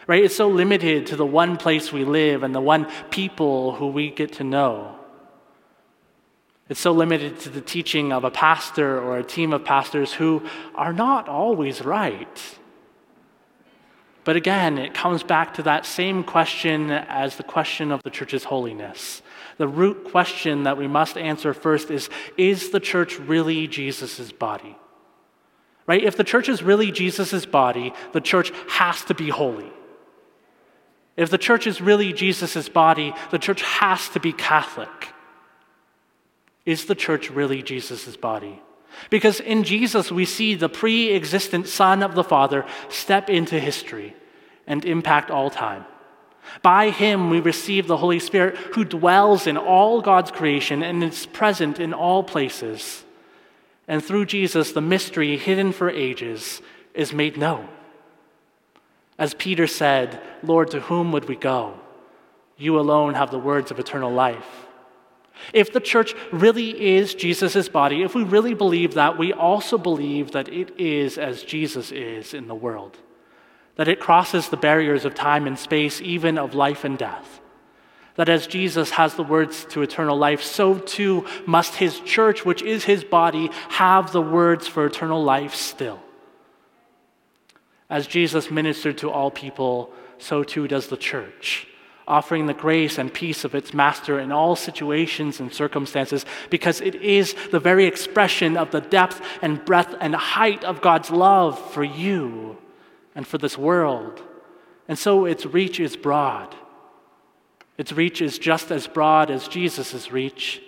Right? 0.06 0.24
It's 0.24 0.36
so 0.36 0.48
limited 0.48 1.06
to 1.06 1.16
the 1.16 1.26
one 1.26 1.56
place 1.56 1.92
we 1.92 2.04
live 2.04 2.42
and 2.42 2.54
the 2.54 2.60
one 2.60 2.86
people 3.10 3.74
who 3.74 3.88
we 3.88 4.10
get 4.10 4.34
to 4.34 4.44
know. 4.44 4.96
It's 6.68 6.80
so 6.80 6.92
limited 6.92 7.40
to 7.40 7.50
the 7.50 7.60
teaching 7.60 8.12
of 8.12 8.24
a 8.24 8.30
pastor 8.30 9.00
or 9.00 9.18
a 9.18 9.24
team 9.24 9.52
of 9.52 9.64
pastors 9.64 10.12
who 10.12 10.42
are 10.74 10.92
not 10.92 11.28
always 11.28 11.84
right. 11.84 12.58
But 14.24 14.36
again, 14.36 14.78
it 14.78 14.94
comes 14.94 15.22
back 15.22 15.54
to 15.54 15.64
that 15.64 15.84
same 15.84 16.22
question 16.22 16.90
as 16.90 17.36
the 17.36 17.42
question 17.42 17.90
of 17.90 18.02
the 18.02 18.10
church's 18.10 18.44
holiness. 18.44 19.20
The 19.58 19.66
root 19.66 20.10
question 20.10 20.62
that 20.62 20.78
we 20.78 20.86
must 20.86 21.18
answer 21.18 21.52
first 21.52 21.90
is 21.90 22.08
Is 22.36 22.70
the 22.70 22.80
church 22.80 23.18
really 23.18 23.66
Jesus' 23.66 24.30
body? 24.30 24.76
Right? 25.86 26.04
If 26.04 26.16
the 26.16 26.24
church 26.24 26.48
is 26.48 26.62
really 26.62 26.92
Jesus' 26.92 27.44
body, 27.44 27.92
the 28.12 28.20
church 28.20 28.52
has 28.68 29.04
to 29.06 29.14
be 29.14 29.30
holy. 29.30 29.72
If 31.16 31.28
the 31.28 31.38
church 31.38 31.66
is 31.66 31.80
really 31.80 32.12
Jesus' 32.12 32.68
body, 32.68 33.12
the 33.30 33.38
church 33.38 33.62
has 33.62 34.08
to 34.10 34.20
be 34.20 34.32
Catholic. 34.32 35.08
Is 36.64 36.86
the 36.86 36.94
church 36.94 37.28
really 37.28 37.62
Jesus' 37.62 38.16
body? 38.16 38.62
Because 39.10 39.40
in 39.40 39.64
Jesus, 39.64 40.10
we 40.10 40.24
see 40.24 40.54
the 40.54 40.68
pre 40.68 41.12
existent 41.12 41.68
Son 41.68 42.02
of 42.02 42.14
the 42.14 42.24
Father 42.24 42.64
step 42.88 43.28
into 43.28 43.58
history 43.58 44.14
and 44.66 44.84
impact 44.84 45.30
all 45.30 45.50
time. 45.50 45.84
By 46.62 46.90
him, 46.90 47.30
we 47.30 47.40
receive 47.40 47.86
the 47.86 47.96
Holy 47.96 48.18
Spirit 48.18 48.56
who 48.56 48.84
dwells 48.84 49.46
in 49.46 49.56
all 49.56 50.00
God's 50.00 50.30
creation 50.30 50.82
and 50.82 51.02
is 51.02 51.26
present 51.26 51.78
in 51.78 51.92
all 51.92 52.22
places. 52.22 53.04
And 53.88 54.04
through 54.04 54.26
Jesus, 54.26 54.72
the 54.72 54.80
mystery 54.80 55.36
hidden 55.36 55.72
for 55.72 55.88
ages 55.88 56.60
is 56.94 57.12
made 57.12 57.36
known. 57.36 57.68
As 59.18 59.34
Peter 59.34 59.66
said, 59.66 60.20
Lord, 60.42 60.70
to 60.72 60.80
whom 60.80 61.12
would 61.12 61.28
we 61.28 61.36
go? 61.36 61.78
You 62.56 62.78
alone 62.78 63.14
have 63.14 63.30
the 63.30 63.38
words 63.38 63.70
of 63.70 63.78
eternal 63.78 64.12
life. 64.12 64.66
If 65.52 65.72
the 65.72 65.80
church 65.80 66.14
really 66.30 66.96
is 66.96 67.14
Jesus' 67.14 67.68
body, 67.68 68.02
if 68.02 68.14
we 68.14 68.24
really 68.24 68.54
believe 68.54 68.94
that, 68.94 69.18
we 69.18 69.32
also 69.32 69.78
believe 69.78 70.32
that 70.32 70.48
it 70.48 70.78
is 70.78 71.18
as 71.18 71.42
Jesus 71.42 71.90
is 71.90 72.34
in 72.34 72.48
the 72.48 72.54
world, 72.54 72.98
that 73.76 73.88
it 73.88 74.00
crosses 74.00 74.48
the 74.48 74.56
barriers 74.56 75.04
of 75.04 75.14
time 75.14 75.46
and 75.46 75.58
space, 75.58 76.00
even 76.00 76.38
of 76.38 76.54
life 76.54 76.84
and 76.84 76.96
death. 76.96 77.40
That 78.16 78.28
as 78.28 78.46
Jesus 78.46 78.90
has 78.90 79.14
the 79.14 79.22
words 79.22 79.64
to 79.70 79.82
eternal 79.82 80.18
life, 80.18 80.42
so 80.42 80.78
too 80.78 81.26
must 81.46 81.76
his 81.76 81.98
church, 82.00 82.44
which 82.44 82.62
is 82.62 82.84
his 82.84 83.04
body, 83.04 83.50
have 83.70 84.12
the 84.12 84.20
words 84.20 84.66
for 84.66 84.84
eternal 84.84 85.24
life 85.24 85.54
still. 85.54 86.00
As 87.88 88.06
Jesus 88.06 88.50
ministered 88.50 88.98
to 88.98 89.10
all 89.10 89.30
people, 89.30 89.92
so 90.18 90.44
too 90.44 90.68
does 90.68 90.88
the 90.88 90.96
church 90.96 91.66
offering 92.06 92.46
the 92.46 92.54
grace 92.54 92.98
and 92.98 93.12
peace 93.12 93.44
of 93.44 93.54
its 93.54 93.72
master 93.72 94.18
in 94.18 94.32
all 94.32 94.56
situations 94.56 95.40
and 95.40 95.52
circumstances, 95.52 96.26
because 96.50 96.80
it 96.80 96.94
is 96.96 97.34
the 97.50 97.60
very 97.60 97.86
expression 97.86 98.56
of 98.56 98.70
the 98.70 98.80
depth 98.80 99.20
and 99.40 99.64
breadth 99.64 99.94
and 100.00 100.14
height 100.14 100.64
of 100.64 100.80
God's 100.80 101.10
love 101.10 101.58
for 101.72 101.84
you 101.84 102.58
and 103.14 103.26
for 103.26 103.38
this 103.38 103.56
world. 103.56 104.22
And 104.88 104.98
so 104.98 105.24
its 105.24 105.46
reach 105.46 105.78
is 105.78 105.96
broad. 105.96 106.54
Its 107.78 107.92
reach 107.92 108.20
is 108.20 108.38
just 108.38 108.70
as 108.70 108.86
broad 108.86 109.30
as 109.30 109.48
Jesus' 109.48 110.10
reach. 110.10 110.62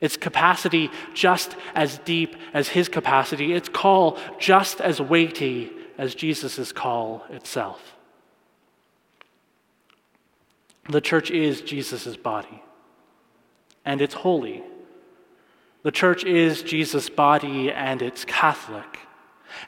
Its 0.00 0.16
capacity 0.16 0.90
just 1.14 1.56
as 1.74 1.98
deep 1.98 2.36
as 2.52 2.68
his 2.68 2.88
capacity. 2.88 3.52
Its 3.52 3.68
call 3.68 4.18
just 4.38 4.80
as 4.80 5.00
weighty 5.00 5.70
as 5.98 6.14
Jesus' 6.14 6.72
call 6.72 7.24
itself. 7.30 7.95
The 10.88 11.00
church 11.00 11.30
is 11.30 11.60
Jesus' 11.60 12.16
body, 12.16 12.62
and 13.84 14.00
it's 14.00 14.14
holy. 14.14 14.62
The 15.82 15.90
church 15.90 16.24
is 16.24 16.62
Jesus' 16.62 17.08
body, 17.08 17.72
and 17.72 18.02
it's 18.02 18.24
Catholic. 18.24 19.00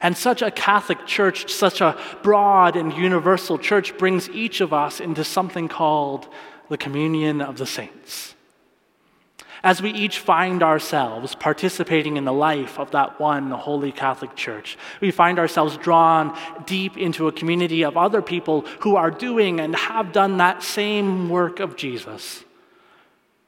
And 0.01 0.15
such 0.15 0.41
a 0.41 0.51
Catholic 0.51 1.05
church, 1.05 1.51
such 1.51 1.81
a 1.81 1.97
broad 2.23 2.75
and 2.75 2.93
universal 2.93 3.57
church, 3.57 3.97
brings 3.97 4.29
each 4.29 4.61
of 4.61 4.73
us 4.73 4.99
into 4.99 5.23
something 5.23 5.67
called 5.67 6.27
the 6.69 6.77
communion 6.77 7.41
of 7.41 7.57
the 7.57 7.65
saints 7.65 8.35
as 9.63 9.81
we 9.81 9.91
each 9.91 10.19
find 10.19 10.63
ourselves 10.63 11.35
participating 11.35 12.17
in 12.17 12.25
the 12.25 12.33
life 12.33 12.79
of 12.79 12.91
that 12.91 13.19
one 13.19 13.51
holy 13.51 13.91
Catholic 13.91 14.35
Church. 14.35 14.77
We 15.01 15.11
find 15.11 15.39
ourselves 15.39 15.77
drawn 15.77 16.37
deep 16.65 16.97
into 16.97 17.27
a 17.27 17.31
community 17.31 17.83
of 17.83 17.97
other 17.97 18.21
people 18.21 18.61
who 18.81 18.95
are 18.95 19.11
doing 19.11 19.59
and 19.59 19.75
have 19.75 20.11
done 20.11 20.37
that 20.37 20.63
same 20.63 21.29
work 21.29 21.59
of 21.59 21.75
Jesus. 21.75 22.43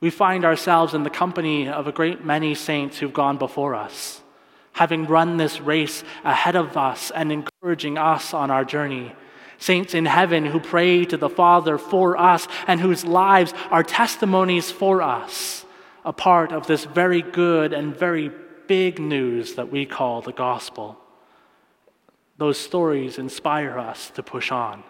We 0.02 0.10
find 0.10 0.46
ourselves 0.46 0.94
in 0.94 1.04
the 1.04 1.10
company 1.10 1.70
of 1.70 1.88
a 1.88 1.92
great 1.92 2.26
many 2.26 2.56
saints 2.56 2.98
who've 2.98 3.14
gone 3.14 3.38
before 3.38 3.76
us, 3.76 4.22
having 4.74 5.06
run 5.06 5.38
this 5.38 5.62
race 5.62 6.04
ahead 6.24 6.56
of 6.56 6.76
us 6.76 7.12
and 7.12 7.32
encouraging 7.32 7.98
us 7.98 8.34
on 8.34 8.52
our 8.52 8.66
journey 8.66 9.14
saints 9.60 9.94
in 9.94 10.08
heaven 10.08 10.44
who 10.44 10.60
pray 10.60 11.06
to 11.06 11.18
the 11.18 11.30
Father 11.30 11.78
for 11.78 12.18
us 12.18 12.48
and 12.66 12.82
whose 12.82 13.06
lives 13.06 13.54
are 13.70 13.84
testimonies 13.84 14.72
for 14.72 15.04
us 15.04 15.68
a 16.04 16.14
part 16.14 16.52
of 16.52 16.68
this 16.68 16.86
very 16.86 17.22
good 17.22 17.74
and 17.74 17.96
very 17.96 18.32
big 18.68 19.00
news 19.00 19.56
that 19.56 19.72
we 19.72 19.86
call 19.86 20.22
the 20.22 20.32
gospel. 20.32 20.98
Those 22.38 22.58
stories 22.58 23.18
inspire 23.18 23.78
us 23.78 24.10
to 24.12 24.24
push 24.24 24.52
on. 24.52 24.84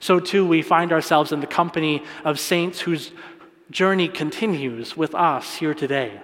So, 0.00 0.20
too, 0.20 0.46
we 0.46 0.62
find 0.62 0.92
ourselves 0.92 1.32
in 1.32 1.40
the 1.40 1.46
company 1.46 2.02
of 2.24 2.38
saints 2.38 2.80
whose 2.80 3.12
journey 3.70 4.08
continues 4.08 4.96
with 4.96 5.14
us 5.14 5.56
here 5.56 5.74
today, 5.74 6.20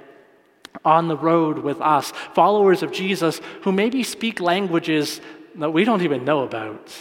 on 0.85 1.09
the 1.09 1.17
road 1.17 1.59
with 1.59 1.81
us, 1.81 2.13
followers 2.33 2.83
of 2.83 2.93
Jesus 2.93 3.41
who 3.63 3.73
maybe 3.73 4.03
speak 4.03 4.41
languages 4.41 5.21
that 5.57 5.71
we 5.71 5.85
don't 5.85 6.03
even 6.03 6.25
know 6.25 6.43
about, 6.43 6.93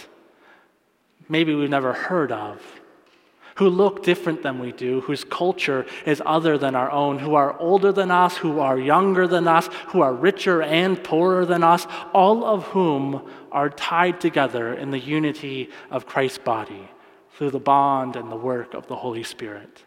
maybe 1.28 1.54
we've 1.54 1.70
never 1.70 1.92
heard 1.92 2.30
of 2.30 2.60
who 3.56 3.68
look 3.68 4.02
different 4.02 4.42
than 4.42 4.58
we 4.58 4.72
do, 4.72 5.00
whose 5.02 5.22
culture 5.24 5.86
is 6.06 6.20
other 6.26 6.58
than 6.58 6.74
our 6.74 6.90
own, 6.90 7.18
who 7.18 7.34
are 7.34 7.58
older 7.60 7.92
than 7.92 8.10
us, 8.10 8.36
who 8.38 8.58
are 8.58 8.78
younger 8.78 9.26
than 9.28 9.46
us, 9.46 9.68
who 9.88 10.00
are 10.00 10.12
richer 10.12 10.60
and 10.62 11.02
poorer 11.04 11.46
than 11.46 11.62
us, 11.62 11.86
all 12.12 12.44
of 12.44 12.64
whom 12.68 13.28
are 13.52 13.70
tied 13.70 14.20
together 14.20 14.74
in 14.74 14.90
the 14.90 14.98
unity 14.98 15.70
of 15.90 16.06
Christ's 16.06 16.38
body 16.38 16.90
through 17.36 17.50
the 17.50 17.60
bond 17.60 18.16
and 18.16 18.30
the 18.30 18.36
work 18.36 18.74
of 18.74 18.88
the 18.88 18.96
Holy 18.96 19.22
Spirit. 19.22 19.84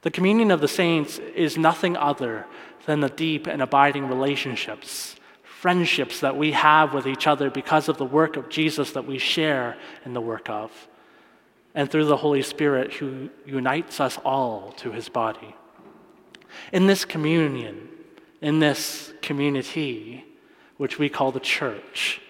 The 0.00 0.10
communion 0.10 0.50
of 0.50 0.60
the 0.60 0.68
saints 0.68 1.18
is 1.18 1.58
nothing 1.58 1.96
other 1.96 2.46
than 2.86 3.00
the 3.00 3.08
deep 3.10 3.46
and 3.46 3.60
abiding 3.60 4.08
relationships, 4.08 5.16
friendships 5.42 6.20
that 6.20 6.36
we 6.36 6.52
have 6.52 6.94
with 6.94 7.06
each 7.06 7.26
other 7.26 7.50
because 7.50 7.88
of 7.88 7.98
the 7.98 8.04
work 8.04 8.36
of 8.36 8.48
Jesus 8.48 8.92
that 8.92 9.06
we 9.06 9.18
share 9.18 9.76
in 10.04 10.14
the 10.14 10.20
work 10.20 10.48
of 10.48 10.88
and 11.74 11.90
through 11.90 12.04
the 12.06 12.16
Holy 12.16 12.42
Spirit 12.42 12.94
who 12.94 13.30
unites 13.46 14.00
us 14.00 14.18
all 14.24 14.72
to 14.78 14.92
his 14.92 15.08
body. 15.08 15.54
In 16.72 16.86
this 16.86 17.04
communion, 17.04 17.88
in 18.40 18.58
this 18.58 19.12
community, 19.22 20.24
which 20.76 20.98
we 20.98 21.08
call 21.08 21.32
the 21.32 21.40
church, 21.40 22.20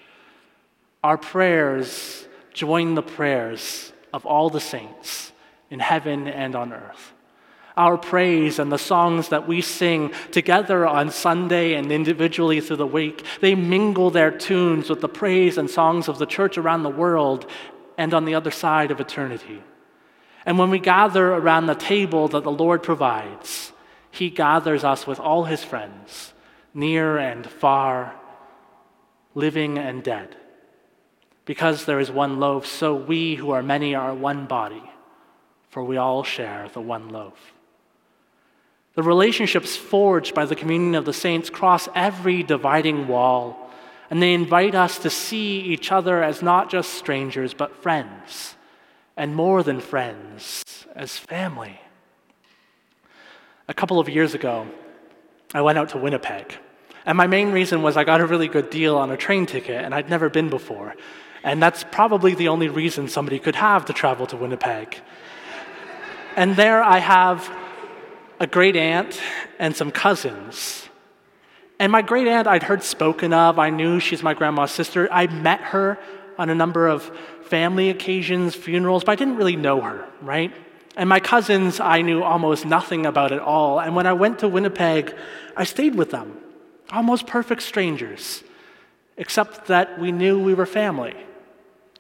our 1.02 1.18
prayers 1.18 2.26
join 2.52 2.94
the 2.94 3.02
prayers 3.02 3.92
of 4.12 4.26
all 4.26 4.50
the 4.50 4.61
saints 4.61 5.32
in 5.70 5.80
heaven 5.80 6.28
and 6.28 6.54
on 6.54 6.72
earth. 6.72 7.12
Our 7.76 7.96
praise 7.96 8.58
and 8.58 8.70
the 8.70 8.78
songs 8.78 9.30
that 9.30 9.49
we 9.49 9.62
sing 9.62 10.12
together 10.30 10.87
on 10.87 11.11
Sunday 11.11 11.72
and 11.72 11.90
individually 11.90 12.61
through 12.61 12.76
the 12.76 12.87
week, 12.87 13.25
they 13.40 13.54
mingle 13.54 14.11
their 14.11 14.30
tunes 14.30 14.90
with 14.90 15.00
the 15.00 15.08
praise 15.08 15.56
and 15.56 15.70
songs 15.70 16.06
of 16.06 16.18
the 16.18 16.26
church 16.26 16.58
around 16.58 16.82
the 16.82 16.90
world 16.90 17.50
and 17.99 18.14
on 18.14 18.25
the 18.25 18.34
other 18.34 18.50
side 18.50 18.90
of 18.90 19.00
eternity. 19.00 19.62
And 20.44 20.58
when 20.58 20.70
we 20.70 20.78
gather 20.78 21.32
around 21.32 21.66
the 21.66 21.75
table 21.75 22.28
that 22.28 22.44
the 22.44 22.50
Lord 22.50 22.82
provides, 22.82 23.72
He 24.11 24.30
gathers 24.30 24.84
us 24.84 25.06
with 25.06 25.20
all 25.20 25.44
His 25.44 25.62
friends 25.62 26.32
near 26.75 27.18
and 27.18 27.46
far, 27.46 28.14
living 29.34 29.78
and 29.78 30.02
dead. 30.02 30.37
Because 31.44 31.84
there 31.84 32.00
is 32.00 32.11
one 32.11 32.40
loaf, 32.40 32.66
so 32.66 32.94
we 32.94 33.34
who 33.34 33.50
are 33.50 33.62
many 33.62 33.94
are 33.94 34.14
one 34.14 34.46
body, 34.46 34.82
for 35.68 35.82
we 35.82 35.96
all 35.96 36.22
share 36.22 36.68
the 36.72 36.80
one 36.80 37.08
loaf. 37.08 37.52
The 38.94 39.02
relationships 39.02 39.75
forged 39.75 40.34
by 40.34 40.44
the 40.44 40.54
communion 40.54 40.94
of 40.94 41.04
the 41.04 41.12
saints 41.12 41.50
cross 41.50 41.88
every 41.94 42.42
dividing 42.42 43.08
wall, 43.08 43.62
and 44.12 44.23
they 44.23 44.35
invite 44.35 44.75
us 44.75 44.99
to 44.99 45.09
see 45.09 45.61
each 45.61 45.90
other 45.90 46.23
as 46.23 46.42
not 46.42 46.69
just 46.69 46.92
strangers, 46.92 47.54
but 47.54 47.75
friends, 47.83 48.57
and 49.16 49.35
more 49.35 49.62
than 49.62 49.81
friends, 49.81 50.62
as 50.95 51.16
family. 51.16 51.81
A 53.69 53.73
couple 53.73 53.99
of 53.99 54.11
years 54.11 54.35
ago, 54.35 54.66
I 55.54 55.62
went 55.62 55.78
out 55.78 55.88
to 55.90 55.99
Winnipeg. 55.99 56.59
And 57.07 57.16
my 57.16 57.26
main 57.26 57.52
reason 57.52 57.81
was 57.81 57.97
I 57.97 58.04
got 58.04 58.21
a 58.21 58.26
really 58.26 58.49
good 58.49 58.69
deal 58.69 58.99
on 58.99 59.11
a 59.11 59.16
train 59.16 59.47
ticket, 59.47 59.83
and 59.83 59.95
I'd 59.95 60.11
never 60.11 60.28
been 60.28 60.50
before. 60.50 60.95
And 61.42 61.62
that's 61.62 61.83
probably 61.90 62.35
the 62.35 62.49
only 62.49 62.69
reason 62.69 63.09
somebody 63.09 63.38
could 63.38 63.57
have 63.57 63.87
to 63.87 63.95
travel 63.95 64.26
to 64.26 64.37
Winnipeg. 64.37 65.00
and 66.37 66.54
there 66.54 66.83
I 66.83 66.99
have 66.99 67.50
a 68.38 68.47
great 68.47 68.76
aunt 68.76 69.19
and 69.59 69.75
some 69.75 69.90
cousins. 69.90 70.90
And 71.82 71.90
my 71.90 72.00
great 72.00 72.28
aunt 72.28 72.46
I'd 72.46 72.62
heard 72.62 72.84
spoken 72.84 73.32
of. 73.32 73.58
I 73.58 73.70
knew 73.70 73.98
she's 73.98 74.22
my 74.22 74.34
grandma's 74.34 74.70
sister. 74.70 75.08
I 75.10 75.26
met 75.26 75.60
her 75.62 75.98
on 76.38 76.48
a 76.48 76.54
number 76.54 76.86
of 76.86 77.10
family 77.46 77.90
occasions, 77.90 78.54
funerals, 78.54 79.02
but 79.02 79.10
I 79.10 79.16
didn't 79.16 79.34
really 79.34 79.56
know 79.56 79.80
her, 79.80 80.06
right? 80.20 80.52
And 80.94 81.08
my 81.08 81.18
cousins, 81.18 81.80
I 81.80 82.02
knew 82.02 82.22
almost 82.22 82.64
nothing 82.64 83.04
about 83.04 83.32
at 83.32 83.40
all. 83.40 83.80
And 83.80 83.96
when 83.96 84.06
I 84.06 84.12
went 84.12 84.38
to 84.38 84.48
Winnipeg, 84.48 85.12
I 85.56 85.64
stayed 85.64 85.96
with 85.96 86.12
them, 86.12 86.38
almost 86.92 87.26
perfect 87.26 87.62
strangers, 87.62 88.44
except 89.16 89.66
that 89.66 89.98
we 89.98 90.12
knew 90.12 90.38
we 90.38 90.54
were 90.54 90.66
family 90.66 91.16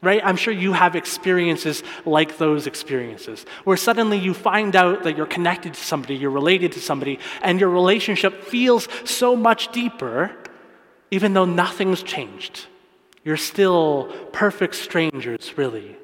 right? 0.02 0.20
I'm 0.24 0.36
sure 0.36 0.52
you 0.52 0.72
have 0.72 0.96
experiences 0.96 1.82
like 2.04 2.36
those 2.36 2.66
experiences, 2.66 3.46
where 3.64 3.76
suddenly 3.76 4.18
you 4.18 4.34
find 4.34 4.74
out 4.74 5.04
that 5.04 5.16
you're 5.16 5.26
connected 5.26 5.74
to 5.74 5.80
somebody, 5.80 6.16
you're 6.16 6.30
related 6.30 6.72
to 6.72 6.80
somebody, 6.80 7.20
and 7.40 7.60
your 7.60 7.70
relationship 7.70 8.42
feels 8.42 8.88
so 9.04 9.36
much 9.36 9.70
deeper, 9.72 10.36
even 11.10 11.32
though 11.32 11.44
nothing's 11.44 12.02
changed. 12.02 12.66
You're 13.24 13.36
still 13.36 14.12
perfect 14.32 14.74
strangers, 14.74 15.56
really. 15.56 15.96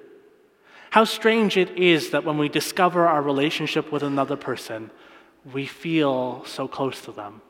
How 0.90 1.05
strange 1.05 1.57
it 1.57 1.76
is 1.76 2.11
that 2.11 2.25
when 2.25 2.38
we 2.38 2.49
discover 2.49 3.07
our 3.07 3.21
relationship 3.21 3.90
with 3.90 4.02
another 4.02 4.37
person, 4.37 4.90
we 5.52 5.67
feel 5.67 6.45
so 6.45 6.69
close 6.69 7.00
to 7.02 7.12
them. 7.12 7.43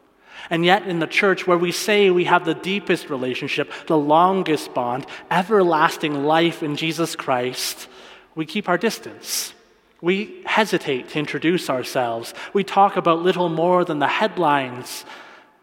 And 0.50 0.64
yet, 0.64 0.86
in 0.86 0.98
the 0.98 1.06
church, 1.06 1.46
where 1.46 1.58
we 1.58 1.72
say 1.72 2.10
we 2.10 2.24
have 2.24 2.44
the 2.44 2.54
deepest 2.54 3.10
relationship, 3.10 3.72
the 3.86 3.98
longest 3.98 4.72
bond, 4.72 5.06
everlasting 5.30 6.24
life 6.24 6.62
in 6.62 6.76
Jesus 6.76 7.16
Christ, 7.16 7.88
we 8.34 8.46
keep 8.46 8.68
our 8.68 8.78
distance. 8.78 9.52
We 10.00 10.42
hesitate 10.46 11.08
to 11.10 11.18
introduce 11.18 11.68
ourselves. 11.68 12.32
We 12.52 12.64
talk 12.64 12.96
about 12.96 13.22
little 13.22 13.48
more 13.48 13.84
than 13.84 13.98
the 13.98 14.06
headlines 14.06 15.04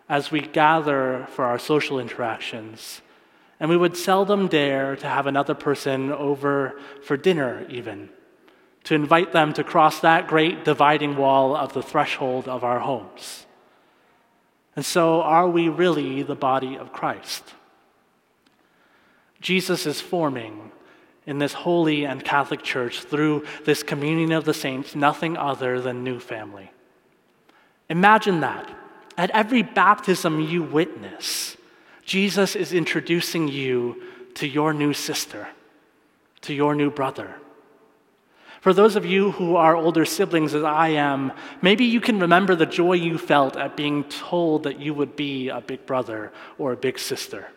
as 0.09 0.29
we 0.29 0.41
gather 0.41 1.25
for 1.31 1.45
our 1.45 1.57
social 1.57 1.99
interactions. 1.99 3.01
And 3.59 3.69
we 3.69 3.77
would 3.77 3.95
seldom 3.95 4.47
dare 4.47 4.95
to 4.97 5.07
have 5.07 5.27
another 5.27 5.53
person 5.53 6.11
over 6.11 6.79
for 7.03 7.15
dinner, 7.15 7.65
even, 7.69 8.09
to 8.83 8.95
invite 8.95 9.31
them 9.31 9.53
to 9.53 9.63
cross 9.63 10.01
that 10.01 10.27
great 10.27 10.65
dividing 10.65 11.15
wall 11.15 11.55
of 11.55 11.73
the 11.73 11.81
threshold 11.81 12.47
of 12.47 12.63
our 12.63 12.79
homes. 12.79 13.44
And 14.75 14.85
so, 14.85 15.21
are 15.21 15.47
we 15.47 15.69
really 15.69 16.23
the 16.23 16.35
body 16.35 16.77
of 16.77 16.91
Christ? 16.91 17.53
Jesus 19.41 19.85
is 19.85 20.01
forming 20.01 20.71
in 21.25 21.39
this 21.39 21.53
holy 21.53 22.05
and 22.05 22.23
Catholic 22.23 22.61
church 22.61 23.01
through 23.01 23.45
this 23.63 23.83
communion 23.83 24.31
of 24.31 24.45
the 24.45 24.53
saints 24.53 24.95
nothing 24.95 25.37
other 25.37 25.79
than 25.79 26.03
new 26.03 26.19
family. 26.19 26.71
Imagine 27.89 28.41
that. 28.41 28.69
At 29.17 29.31
every 29.31 29.63
baptism 29.63 30.41
you 30.41 30.61
witness, 30.61 31.55
Jesus 32.03 32.55
is 32.55 32.73
introducing 32.73 33.47
you 33.47 34.01
to 34.35 34.47
your 34.47 34.73
new 34.73 34.93
sister, 34.93 35.47
to 36.41 36.53
your 36.53 36.75
new 36.75 36.91
brother. 36.91 37.35
For 38.65 38.73
those 38.73 38.95
of 38.95 39.05
you 39.05 39.29
who 39.29 39.57
are 39.57 39.75
older 39.75 40.05
siblings, 40.05 40.55
as 40.55 40.63
I 40.63 40.87
am, 40.87 41.33
maybe 41.61 41.85
you 41.85 42.01
can 42.01 42.19
remember 42.19 42.55
the 42.55 42.65
joy 42.65 42.93
you 42.93 43.19
felt 43.19 43.55
at 43.55 43.77
being 43.77 44.05
told 44.05 44.63
that 44.63 44.79
you 44.79 44.91
would 44.91 45.15
be 45.15 45.49
a 45.49 45.61
big 45.61 45.85
brother 45.85 46.31
or 46.57 46.71
a 46.71 46.75
big 46.75 46.97
sister. 46.97 47.47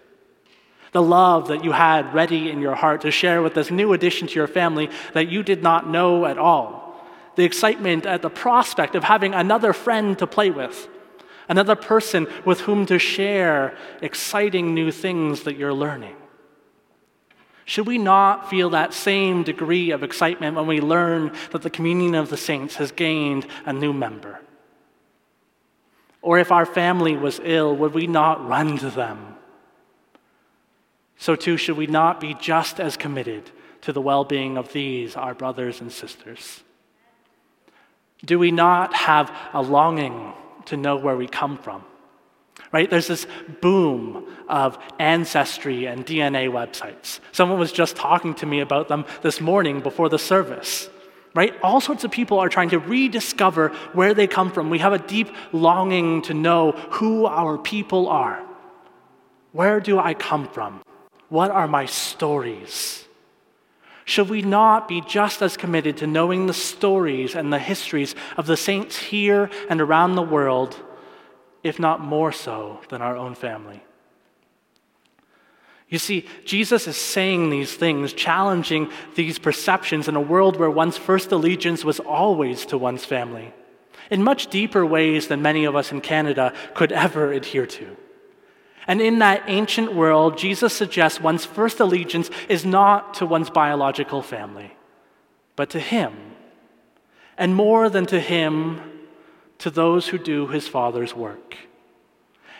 The 0.93 1.01
love 1.01 1.49
that 1.49 1.65
you 1.65 1.73
had 1.73 2.13
ready 2.13 2.51
in 2.51 2.61
your 2.61 2.75
heart 2.75 3.01
to 3.01 3.11
share 3.11 3.41
with 3.41 3.55
this 3.55 3.71
new 3.71 3.95
addition 3.95 4.29
to 4.29 4.35
your 4.35 4.47
family 4.47 4.91
that 5.15 5.31
you 5.31 5.43
did 5.43 5.63
not 5.63 5.89
know 5.89 6.27
at 6.27 6.37
all. 6.37 7.03
The 7.37 7.45
excitement 7.45 8.05
at 8.05 8.21
the 8.21 8.29
prospect 8.29 8.95
of 8.95 9.05
having 9.05 9.33
another 9.33 9.73
friend 9.73 10.19
to 10.19 10.27
play 10.27 10.51
with, 10.51 10.91
another 11.49 11.75
person 11.75 12.27
with 12.45 12.61
whom 12.61 12.85
to 12.85 12.99
share 12.99 13.75
exciting 14.03 14.75
new 14.75 14.93
things 14.93 15.45
that 15.45 15.57
you're 15.57 15.73
learning. 15.73 16.17
Should 17.69 17.87
we 17.87 17.99
not 17.99 18.49
feel 18.49 18.71
that 18.71 18.95
same 18.95 19.43
degree 19.43 19.91
of 19.91 20.03
excitement 20.03 20.57
when 20.57 20.67
we 20.67 20.81
learn 20.81 21.33
that 21.51 21.61
the 21.61 21.69
communion 21.69 22.15
of 22.15 22.31
the 22.31 22.37
saints 22.39 22.77
has 22.77 22.93
gained 22.93 23.47
a 23.67 23.75
new 23.75 23.93
member? 23.93 24.41
Or 26.23 26.39
if 26.39 26.51
our 26.51 26.65
family 26.65 27.15
was 27.15 27.43
ill, 27.45 27.77
would 27.77 27.93
we 27.93 28.07
not 28.07 28.49
run 28.49 28.79
to 28.79 28.89
them? 28.89 29.37
So, 31.19 31.37
too, 31.37 31.59
should 31.59 31.77
we 31.77 31.87
not 31.87 32.21
be 32.21 32.33
just 32.33 32.81
as 32.81 32.97
committed 32.97 33.51
to 33.83 33.93
the 33.93 34.01
well 34.01 34.25
being 34.25 34.57
of 34.57 34.73
these, 34.73 35.15
our 35.15 35.35
brothers 35.35 35.83
and 35.83 35.93
sisters? 35.93 36.63
Do 38.25 38.39
we 38.39 38.51
not 38.51 38.95
have 38.95 39.31
a 39.53 39.61
longing 39.61 40.33
to 40.65 40.79
know 40.79 40.97
where 40.97 41.19
we 41.19 41.27
come 41.27 41.59
from? 41.59 41.85
Right? 42.73 42.89
There's 42.91 43.07
this 43.07 43.27
boom 43.61 44.27
of 44.49 44.79
ancestry 44.99 45.87
and 45.87 46.05
DNA 46.05 46.51
websites. 46.51 47.21
Someone 47.33 47.59
was 47.59 47.73
just 47.73 47.97
talking 47.97 48.35
to 48.35 48.47
me 48.47 48.61
about 48.61 48.89
them 48.89 49.05
this 49.23 49.41
morning 49.41 49.81
before 49.81 50.09
the 50.09 50.19
service, 50.19 50.89
right? 51.35 51.55
All 51.63 51.81
sorts 51.81 52.05
of 52.05 52.11
people 52.11 52.39
are 52.39 52.49
trying 52.49 52.71
to 52.71 52.79
rediscover 52.79 53.69
where 53.93 54.15
they 54.15 54.27
come 54.27 54.51
from. 54.51 54.71
We 54.71 54.79
have 54.79 54.93
a 54.93 54.99
deep 54.99 55.29
longing 55.53 56.23
to 56.23 56.35
know 56.35 56.73
who 56.73 57.27
our 57.27 57.59
people 57.59 58.09
are. 58.09 58.45
Where 59.53 59.81
do 59.81 59.99
I 59.99 60.15
come 60.15 60.49
from? 60.49 60.83
What 61.29 61.51
are 61.51 61.69
my 61.69 61.87
stories? 61.87 63.05
Should 64.05 64.31
we 64.31 64.41
not 64.41 64.89
be 64.89 65.03
just 65.03 65.43
as 65.43 65.59
committed 65.59 65.99
to 65.99 66.07
knowing 66.07 66.47
the 66.47 66.55
stories 66.55 67.35
and 67.35 67.53
the 67.53 67.59
histories 67.59 68.15
of 68.39 68.47
the 68.47 68.57
saints 68.57 68.97
here 68.97 69.51
and 69.69 69.83
around 69.83 70.15
the 70.15 70.23
world 70.23 70.83
if 71.63 71.79
not 71.79 72.01
more 72.01 72.33
so, 72.33 72.81
than 72.89 73.03
our 73.03 73.17
own 73.17 73.35
family. 73.35 73.83
You 75.89 75.99
see, 75.99 76.27
Jesus 76.45 76.87
is 76.87 76.97
saying 76.97 77.49
these 77.49 77.75
things, 77.75 78.13
challenging 78.13 78.91
these 79.15 79.39
perceptions 79.39 80.07
in 80.07 80.17
a 80.17 80.21
world 80.21 80.57
where 80.57 80.71
one's 80.71 80.99
first 80.99 81.33
allegiance 81.33 81.85
was 81.85 81.99
always 81.99 82.67
to 82.67 82.77
one's 82.77 83.07
family, 83.07 83.55
in 84.11 84.23
much 84.23 84.49
deeper 84.49 84.85
ways 84.85 85.29
than 85.29 85.41
many 85.41 85.65
of 85.65 85.75
us 85.75 85.91
in 85.91 86.01
Canada 86.01 86.53
could 86.75 86.93
ever 86.93 87.33
adhere 87.33 87.67
to. 87.67 87.97
And 88.87 89.01
in 89.01 89.19
that 89.19 89.45
ancient 89.47 89.95
world, 89.95 90.39
Jesus 90.39 90.75
suggests 90.75 91.21
one's 91.21 91.45
first 91.45 91.81
allegiance 91.81 92.31
is 92.49 92.65
not 92.65 93.15
to 93.15 93.27
one's 93.27 93.51
biological 93.51 94.23
family, 94.23 94.75
but 95.57 95.71
to 95.71 95.81
Him. 95.81 96.15
And 97.37 97.55
more 97.55 97.91
than 97.91 98.07
to 98.07 98.21
Him, 98.21 98.81
to 99.59 99.71
those 99.71 100.09
who 100.09 100.19
do 100.19 100.47
his 100.47 100.69
Father's 100.69 101.15
work. 101.15 101.57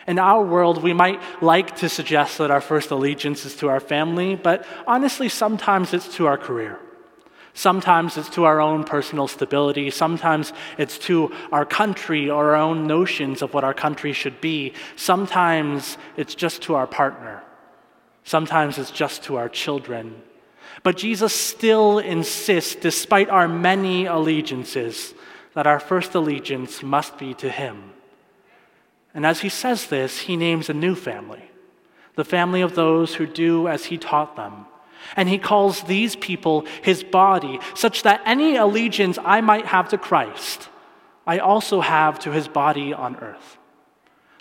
In 0.07 0.17
our 0.17 0.43
world, 0.43 0.81
we 0.81 0.93
might 0.93 1.21
like 1.41 1.75
to 1.77 1.89
suggest 1.89 2.37
that 2.39 2.51
our 2.51 2.61
first 2.61 2.89
allegiance 2.89 3.45
is 3.45 3.55
to 3.57 3.69
our 3.69 3.79
family, 3.79 4.35
but 4.35 4.65
honestly, 4.87 5.29
sometimes 5.29 5.93
it's 5.93 6.15
to 6.15 6.25
our 6.25 6.37
career. 6.37 6.79
Sometimes 7.53 8.17
it's 8.17 8.29
to 8.29 8.45
our 8.45 8.61
own 8.61 8.83
personal 8.83 9.27
stability. 9.27 9.89
Sometimes 9.89 10.53
it's 10.77 10.97
to 10.99 11.31
our 11.51 11.65
country 11.65 12.29
or 12.29 12.51
our 12.51 12.55
own 12.55 12.87
notions 12.87 13.41
of 13.41 13.53
what 13.53 13.63
our 13.63 13.73
country 13.73 14.13
should 14.13 14.39
be. 14.39 14.73
Sometimes 14.95 15.97
it's 16.15 16.35
just 16.35 16.61
to 16.63 16.75
our 16.75 16.87
partner. 16.87 17.43
Sometimes 18.23 18.77
it's 18.77 18.91
just 18.91 19.23
to 19.23 19.35
our 19.35 19.49
children. 19.49 20.21
But 20.83 20.97
Jesus 20.97 21.33
still 21.33 21.99
insists, 21.99 22.75
despite 22.75 23.29
our 23.29 23.47
many 23.47 24.05
allegiances, 24.05 25.13
that 25.59 25.67
our 25.67 25.81
first 25.81 26.15
allegiance 26.15 26.81
must 26.81 27.17
be 27.17 27.33
to 27.33 27.49
Him. 27.49 27.91
And 29.13 29.25
as 29.25 29.41
He 29.41 29.49
says 29.49 29.87
this, 29.87 30.19
He 30.19 30.37
names 30.37 30.69
a 30.69 30.73
new 30.73 30.95
family 30.95 31.43
the 32.15 32.23
family 32.23 32.61
of 32.61 32.75
those 32.75 33.15
who 33.15 33.27
do 33.27 33.67
as 33.67 33.83
He 33.83 33.97
taught 33.97 34.37
them. 34.37 34.65
And 35.17 35.27
He 35.27 35.37
calls 35.37 35.83
these 35.83 36.15
people 36.15 36.65
His 36.81 37.03
body, 37.03 37.59
such 37.75 38.03
that 38.03 38.21
any 38.25 38.55
allegiance 38.55 39.19
I 39.21 39.41
might 39.41 39.65
have 39.65 39.89
to 39.89 39.97
Christ, 39.97 40.69
I 41.27 41.39
also 41.39 41.81
have 41.81 42.19
to 42.19 42.31
His 42.31 42.47
body 42.47 42.93
on 42.93 43.17
earth. 43.17 43.57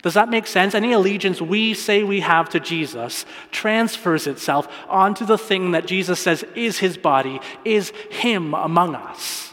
Does 0.02 0.14
that 0.14 0.28
make 0.28 0.46
sense? 0.46 0.72
Any 0.72 0.92
allegiance 0.92 1.42
we 1.42 1.74
say 1.74 2.04
we 2.04 2.20
have 2.20 2.48
to 2.50 2.60
Jesus 2.60 3.26
transfers 3.50 4.28
itself 4.28 4.68
onto 4.88 5.26
the 5.26 5.36
thing 5.36 5.72
that 5.72 5.84
Jesus 5.84 6.20
says 6.20 6.44
is 6.54 6.78
his 6.78 6.96
body, 6.96 7.40
is 7.64 7.90
him 8.08 8.54
among 8.54 8.94
us. 8.94 9.47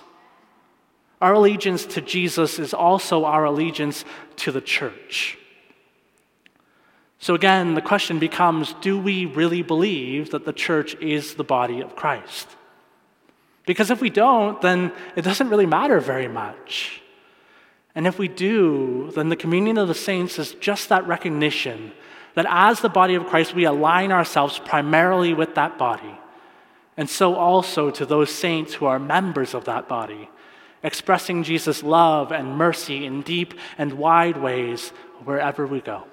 Our 1.25 1.33
allegiance 1.33 1.87
to 1.87 2.01
Jesus 2.01 2.59
is 2.59 2.71
also 2.71 3.25
our 3.25 3.45
allegiance 3.45 4.05
to 4.35 4.51
the 4.51 4.61
church. 4.61 5.39
So 7.17 7.33
again, 7.33 7.73
the 7.73 7.81
question 7.81 8.19
becomes 8.19 8.75
do 8.79 8.99
we 8.99 9.25
really 9.25 9.63
believe 9.63 10.29
that 10.29 10.45
the 10.45 10.53
church 10.53 10.93
is 11.01 11.33
the 11.33 11.43
body 11.43 11.81
of 11.81 11.95
Christ? 11.95 12.47
Because 13.65 13.89
if 13.89 14.01
we 14.01 14.11
don't, 14.11 14.61
then 14.61 14.91
it 15.15 15.23
doesn't 15.23 15.49
really 15.49 15.65
matter 15.65 15.99
very 15.99 16.27
much. 16.27 17.01
And 17.95 18.05
if 18.05 18.19
we 18.19 18.27
do, 18.27 19.11
then 19.15 19.29
the 19.29 19.35
communion 19.35 19.79
of 19.79 19.87
the 19.87 19.95
saints 19.95 20.37
is 20.37 20.53
just 20.53 20.89
that 20.89 21.07
recognition 21.07 21.91
that 22.35 22.45
as 22.47 22.81
the 22.81 22.95
body 23.01 23.15
of 23.15 23.25
Christ, 23.25 23.55
we 23.55 23.63
align 23.63 24.11
ourselves 24.11 24.59
primarily 24.59 25.33
with 25.33 25.55
that 25.55 25.79
body. 25.79 26.19
And 26.95 27.09
so 27.09 27.33
also 27.33 27.89
to 27.89 28.05
those 28.05 28.29
saints 28.29 28.75
who 28.75 28.85
are 28.85 28.99
members 28.99 29.55
of 29.55 29.65
that 29.65 29.89
body, 29.89 30.29
expressing 30.85 31.43
Jesus' 31.43 31.83
love 31.83 32.31
and 32.31 32.55
mercy 32.55 33.05
in 33.05 33.21
deep 33.23 33.53
and 33.77 33.93
wide 33.93 34.37
ways 34.37 34.89
wherever 35.25 35.65
we 35.67 35.81
go. 35.81 36.03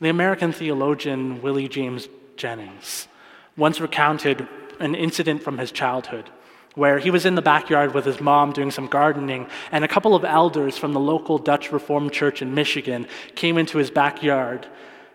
The 0.00 0.10
American 0.10 0.52
theologian 0.52 1.40
Willie 1.40 1.68
James 1.68 2.08
Jennings 2.36 3.08
once 3.56 3.80
recounted 3.80 4.48
an 4.80 4.94
incident 4.94 5.42
from 5.42 5.56
his 5.56 5.70
childhood 5.70 6.28
where 6.74 6.98
he 6.98 7.10
was 7.10 7.24
in 7.24 7.36
the 7.36 7.42
backyard 7.42 7.94
with 7.94 8.04
his 8.04 8.20
mom 8.20 8.52
doing 8.52 8.70
some 8.70 8.88
gardening, 8.88 9.46
and 9.70 9.84
a 9.84 9.88
couple 9.88 10.14
of 10.14 10.24
elders 10.24 10.76
from 10.76 10.92
the 10.92 11.00
local 11.00 11.38
Dutch 11.38 11.70
Reformed 11.70 12.12
church 12.12 12.42
in 12.42 12.52
Michigan 12.52 13.06
came 13.36 13.58
into 13.58 13.78
his 13.78 13.92
backyard. 13.92 14.66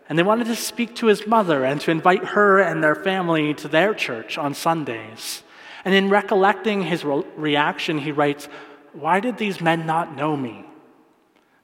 And 0.08 0.18
they 0.18 0.24
wanted 0.24 0.48
to 0.48 0.56
speak 0.56 0.96
to 0.96 1.08
his 1.08 1.28
mother 1.28 1.66
and 1.66 1.82
to 1.82 1.92
invite 1.92 2.24
her 2.24 2.60
and 2.60 2.82
their 2.82 2.96
family 2.96 3.54
to 3.56 3.68
their 3.68 3.94
church 3.94 4.38
on 4.38 4.54
Sundays. 4.54 5.44
And 5.86 5.94
in 5.94 6.10
recollecting 6.10 6.84
his 6.84 7.04
re- 7.04 7.24
reaction, 7.36 8.00
he 8.00 8.12
writes, 8.12 8.48
Why 8.94 9.20
did 9.20 9.38
these 9.38 9.62
men 9.62 9.86
not 9.86 10.16
know 10.16 10.36
me? 10.36 10.66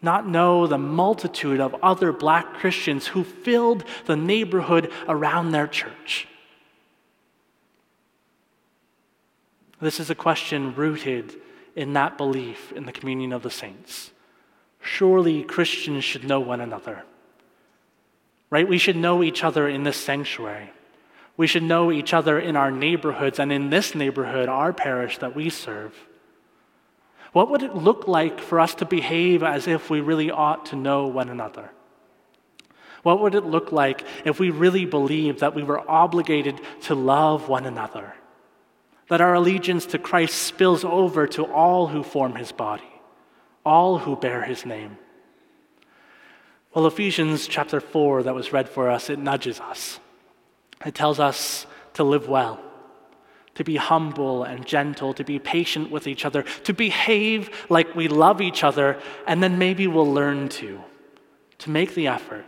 Not 0.02 0.28
know 0.28 0.68
the 0.68 0.78
multitude 0.78 1.60
of 1.60 1.76
other 1.82 2.12
black 2.12 2.56
Christians 2.56 3.08
who 3.08 3.24
filled 3.24 3.84
the 4.06 4.16
neighborhood 4.16 4.92
around 5.08 5.52
their 5.52 5.68
church? 5.68 6.28
This 9.82 10.00
is 10.00 10.10
a 10.10 10.16
question 10.16 10.74
rooted 10.76 11.36
in 11.76 11.94
that 11.94 12.18
belief 12.18 12.72
in 12.72 12.86
the 12.86 12.92
communion 12.92 13.34
of 13.34 13.44
the 13.44 13.50
saints. 13.50 14.12
Surely 14.80 15.44
Christians 15.44 16.04
should 16.04 16.24
know 16.24 16.40
one 16.40 16.62
another. 16.62 17.04
Right? 18.50 18.68
We 18.68 18.78
should 18.78 18.96
know 18.96 19.24
each 19.24 19.44
other 19.44 19.68
in 19.68 19.84
this 19.84 19.98
sanctuary. 19.98 20.72
We 21.38 21.48
should 21.48 21.64
know 21.64 21.92
each 21.92 22.14
other 22.14 22.40
in 22.40 22.56
our 22.56 22.72
neighborhoods 22.72 23.40
and 23.40 23.52
in 23.52 23.70
this 23.70 23.94
neighborhood, 23.94 24.48
our 24.48 24.72
parish 24.74 25.18
that 25.18 25.36
we 25.36 25.50
serve. 25.50 25.94
What 27.34 27.50
would 27.50 27.64
it 27.64 27.76
look 27.76 28.08
like 28.08 28.40
for 28.40 28.60
us 28.60 28.76
to 28.76 28.86
behave 28.86 29.44
as 29.44 29.68
if 29.68 29.90
we 29.90 30.00
really 30.00 30.32
ought 30.32 30.68
to 30.68 30.76
know 30.76 31.08
one 31.08 31.30
another? 31.30 31.72
What 33.04 33.22
would 33.22 33.36
it 33.36 33.46
look 33.46 33.72
like 33.72 34.04
if 34.24 34.40
we 34.40 34.50
really 34.50 34.86
believed 34.86 35.40
that 35.40 35.54
we 35.54 35.64
were 35.64 35.90
obligated 35.90 36.60
to 36.84 36.96
love 36.96 37.50
one 37.50 37.66
another? 37.66 38.16
that 39.08 39.22
our 39.22 39.36
allegiance 39.36 39.86
to 39.88 40.00
Christ 40.00 40.36
spills 40.36 40.84
over 40.84 41.28
to 41.28 41.46
all 41.46 41.88
who 41.88 42.04
form 42.04 42.36
his 42.36 42.52
body, 42.52 43.02
all 43.66 44.00
who 44.00 44.16
bear 44.16 44.44
his 44.44 44.66
name. 44.66 44.98
Well, 46.74 46.88
Ephesians 46.88 47.48
chapter 47.48 47.80
4, 47.80 48.24
that 48.24 48.36
was 48.36 48.52
read 48.52 48.68
for 48.68 48.90
us, 48.90 49.10
it 49.10 49.20
nudges 49.20 49.60
us. 49.60 50.00
It 50.86 50.96
tells 50.96 51.20
us 51.20 51.66
to 51.94 52.04
live 52.04 52.30
well, 52.30 52.60
to 53.56 53.64
be 53.64 53.78
humble 53.78 54.44
and 54.44 54.66
gentle, 54.66 55.14
to 55.16 55.24
be 55.24 55.40
patient 55.40 55.90
with 55.90 56.08
each 56.08 56.26
other, 56.26 56.44
to 56.64 56.74
behave 56.74 57.50
like 57.70 57.96
we 57.96 58.08
love 58.08 58.40
each 58.40 58.64
other, 58.64 59.00
and 59.26 59.42
then 59.42 59.58
maybe 59.58 59.88
we'll 59.88 60.14
learn 60.14 60.48
to, 60.50 60.82
to 61.60 61.70
make 61.70 61.96
the 61.96 62.08
effort. 62.08 62.46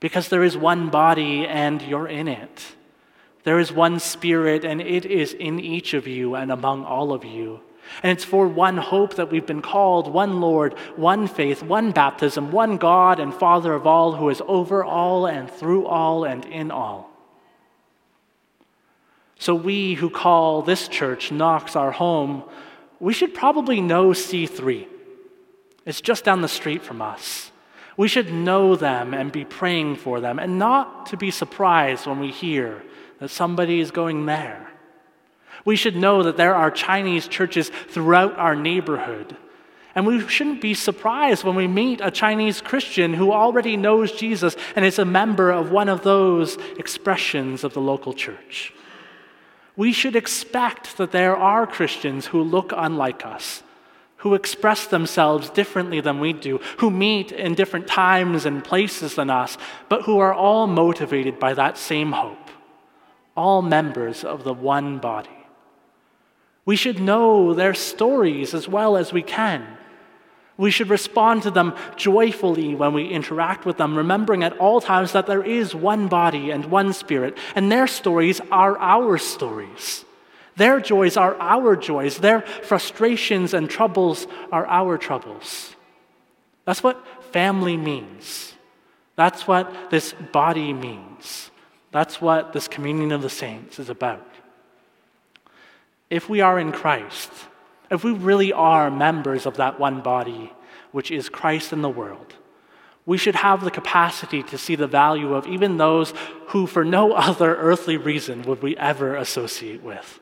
Because 0.00 0.28
there 0.28 0.44
is 0.44 0.56
one 0.56 0.88
body 0.88 1.46
and 1.46 1.82
you're 1.82 2.08
in 2.08 2.28
it. 2.28 2.74
There 3.44 3.58
is 3.60 3.70
one 3.70 4.00
Spirit, 4.00 4.64
and 4.64 4.80
it 4.80 5.04
is 5.04 5.32
in 5.32 5.60
each 5.60 5.94
of 5.94 6.08
you 6.08 6.34
and 6.34 6.50
among 6.50 6.84
all 6.84 7.12
of 7.12 7.24
you. 7.24 7.60
And 8.02 8.10
it's 8.12 8.24
for 8.24 8.48
one 8.48 8.76
hope 8.76 9.14
that 9.14 9.30
we've 9.30 9.46
been 9.46 9.62
called, 9.62 10.12
one 10.12 10.40
Lord, 10.40 10.74
one 10.96 11.28
faith, 11.28 11.62
one 11.62 11.92
baptism, 11.92 12.50
one 12.50 12.76
God 12.76 13.20
and 13.20 13.32
Father 13.32 13.72
of 13.72 13.86
all, 13.86 14.16
who 14.16 14.28
is 14.30 14.42
over 14.46 14.84
all 14.84 15.26
and 15.26 15.50
through 15.50 15.86
all 15.86 16.24
and 16.24 16.44
in 16.46 16.70
all. 16.70 17.05
So 19.38 19.54
we 19.54 19.94
who 19.94 20.10
call 20.10 20.62
this 20.62 20.88
church 20.88 21.30
Knox 21.30 21.76
our 21.76 21.92
home, 21.92 22.44
we 22.98 23.12
should 23.12 23.34
probably 23.34 23.80
know 23.80 24.10
C3. 24.10 24.86
It's 25.84 26.00
just 26.00 26.24
down 26.24 26.40
the 26.40 26.48
street 26.48 26.82
from 26.82 27.02
us. 27.02 27.52
We 27.96 28.08
should 28.08 28.32
know 28.32 28.76
them 28.76 29.14
and 29.14 29.32
be 29.32 29.44
praying 29.44 29.96
for 29.96 30.20
them, 30.20 30.38
and 30.38 30.58
not 30.58 31.06
to 31.06 31.16
be 31.16 31.30
surprised 31.30 32.06
when 32.06 32.18
we 32.18 32.30
hear 32.30 32.82
that 33.20 33.28
somebody 33.28 33.80
is 33.80 33.90
going 33.90 34.26
there. 34.26 34.70
We 35.64 35.76
should 35.76 35.96
know 35.96 36.22
that 36.22 36.36
there 36.36 36.54
are 36.54 36.70
Chinese 36.70 37.26
churches 37.26 37.70
throughout 37.88 38.38
our 38.38 38.54
neighborhood. 38.54 39.36
And 39.94 40.06
we 40.06 40.26
shouldn't 40.28 40.60
be 40.60 40.74
surprised 40.74 41.42
when 41.42 41.56
we 41.56 41.66
meet 41.66 42.00
a 42.02 42.10
Chinese 42.10 42.60
Christian 42.60 43.14
who 43.14 43.32
already 43.32 43.78
knows 43.78 44.12
Jesus 44.12 44.54
and 44.76 44.84
is 44.84 44.98
a 44.98 45.06
member 45.06 45.50
of 45.50 45.70
one 45.70 45.88
of 45.88 46.02
those 46.02 46.58
expressions 46.78 47.64
of 47.64 47.72
the 47.72 47.80
local 47.80 48.12
church. 48.12 48.74
We 49.76 49.92
should 49.92 50.16
expect 50.16 50.96
that 50.96 51.12
there 51.12 51.36
are 51.36 51.66
Christians 51.66 52.26
who 52.26 52.42
look 52.42 52.72
unlike 52.74 53.26
us, 53.26 53.62
who 54.18 54.34
express 54.34 54.86
themselves 54.86 55.50
differently 55.50 56.00
than 56.00 56.18
we 56.18 56.32
do, 56.32 56.58
who 56.78 56.90
meet 56.90 57.30
in 57.30 57.54
different 57.54 57.86
times 57.86 58.46
and 58.46 58.64
places 58.64 59.14
than 59.14 59.30
us, 59.30 59.58
but 59.88 60.02
who 60.02 60.18
are 60.18 60.32
all 60.32 60.66
motivated 60.66 61.38
by 61.38 61.52
that 61.54 61.76
same 61.76 62.12
hope 62.12 62.46
all 63.36 63.62
members 63.62 64.24
of 64.24 64.44
the 64.44 64.54
one 64.54 64.98
body. 64.98 65.28
We 66.64 66.74
should 66.74 66.98
know 66.98 67.54
their 67.54 67.74
stories 67.74 68.54
as 68.54 68.66
well 68.66 68.96
as 68.96 69.12
we 69.12 69.22
can. 69.22 69.75
We 70.58 70.70
should 70.70 70.88
respond 70.88 71.42
to 71.42 71.50
them 71.50 71.74
joyfully 71.96 72.74
when 72.74 72.94
we 72.94 73.08
interact 73.08 73.66
with 73.66 73.76
them, 73.76 73.96
remembering 73.96 74.42
at 74.42 74.56
all 74.58 74.80
times 74.80 75.12
that 75.12 75.26
there 75.26 75.42
is 75.42 75.74
one 75.74 76.08
body 76.08 76.50
and 76.50 76.64
one 76.66 76.92
spirit, 76.92 77.36
and 77.54 77.70
their 77.70 77.86
stories 77.86 78.40
are 78.50 78.78
our 78.78 79.18
stories. 79.18 80.04
Their 80.56 80.80
joys 80.80 81.18
are 81.18 81.36
our 81.38 81.76
joys. 81.76 82.18
Their 82.18 82.40
frustrations 82.40 83.52
and 83.52 83.68
troubles 83.68 84.26
are 84.50 84.66
our 84.66 84.96
troubles. 84.96 85.76
That's 86.64 86.82
what 86.82 87.06
family 87.32 87.76
means. 87.76 88.54
That's 89.14 89.46
what 89.46 89.90
this 89.90 90.14
body 90.32 90.72
means. 90.72 91.50
That's 91.92 92.20
what 92.20 92.52
this 92.52 92.68
communion 92.68 93.12
of 93.12 93.22
the 93.22 93.30
saints 93.30 93.78
is 93.78 93.90
about. 93.90 94.26
If 96.08 96.28
we 96.28 96.40
are 96.40 96.58
in 96.58 96.72
Christ, 96.72 97.30
if 97.90 98.04
we 98.04 98.12
really 98.12 98.52
are 98.52 98.90
members 98.90 99.46
of 99.46 99.56
that 99.56 99.78
one 99.78 100.00
body, 100.00 100.52
which 100.92 101.10
is 101.10 101.28
Christ 101.28 101.72
in 101.72 101.82
the 101.82 101.88
world, 101.88 102.34
we 103.04 103.16
should 103.16 103.36
have 103.36 103.62
the 103.62 103.70
capacity 103.70 104.42
to 104.42 104.58
see 104.58 104.74
the 104.74 104.88
value 104.88 105.34
of 105.34 105.46
even 105.46 105.76
those 105.76 106.12
who, 106.48 106.66
for 106.66 106.84
no 106.84 107.12
other 107.12 107.56
earthly 107.56 107.96
reason, 107.96 108.42
would 108.42 108.62
we 108.62 108.76
ever 108.76 109.14
associate 109.14 109.82
with. 109.82 110.20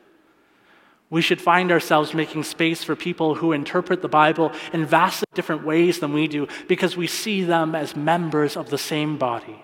We 1.11 1.22
should 1.22 1.40
find 1.40 1.70
ourselves 1.70 2.12
making 2.12 2.44
space 2.44 2.83
for 2.83 2.96
people 2.96 3.37
who 3.37 3.53
interpret 3.53 4.03
the 4.03 4.09
Bible 4.09 4.53
in 4.72 4.85
vastly 4.85 5.27
different 5.35 5.64
ways 5.64 6.00
than 6.00 6.12
we 6.12 6.29
do 6.29 6.48
because 6.66 6.96
we 6.96 7.07
see 7.07 7.42
them 7.44 7.74
as 7.74 7.94
members 7.94 8.57
of 8.57 8.70
the 8.70 8.79
same 8.79 9.16
body. 9.16 9.62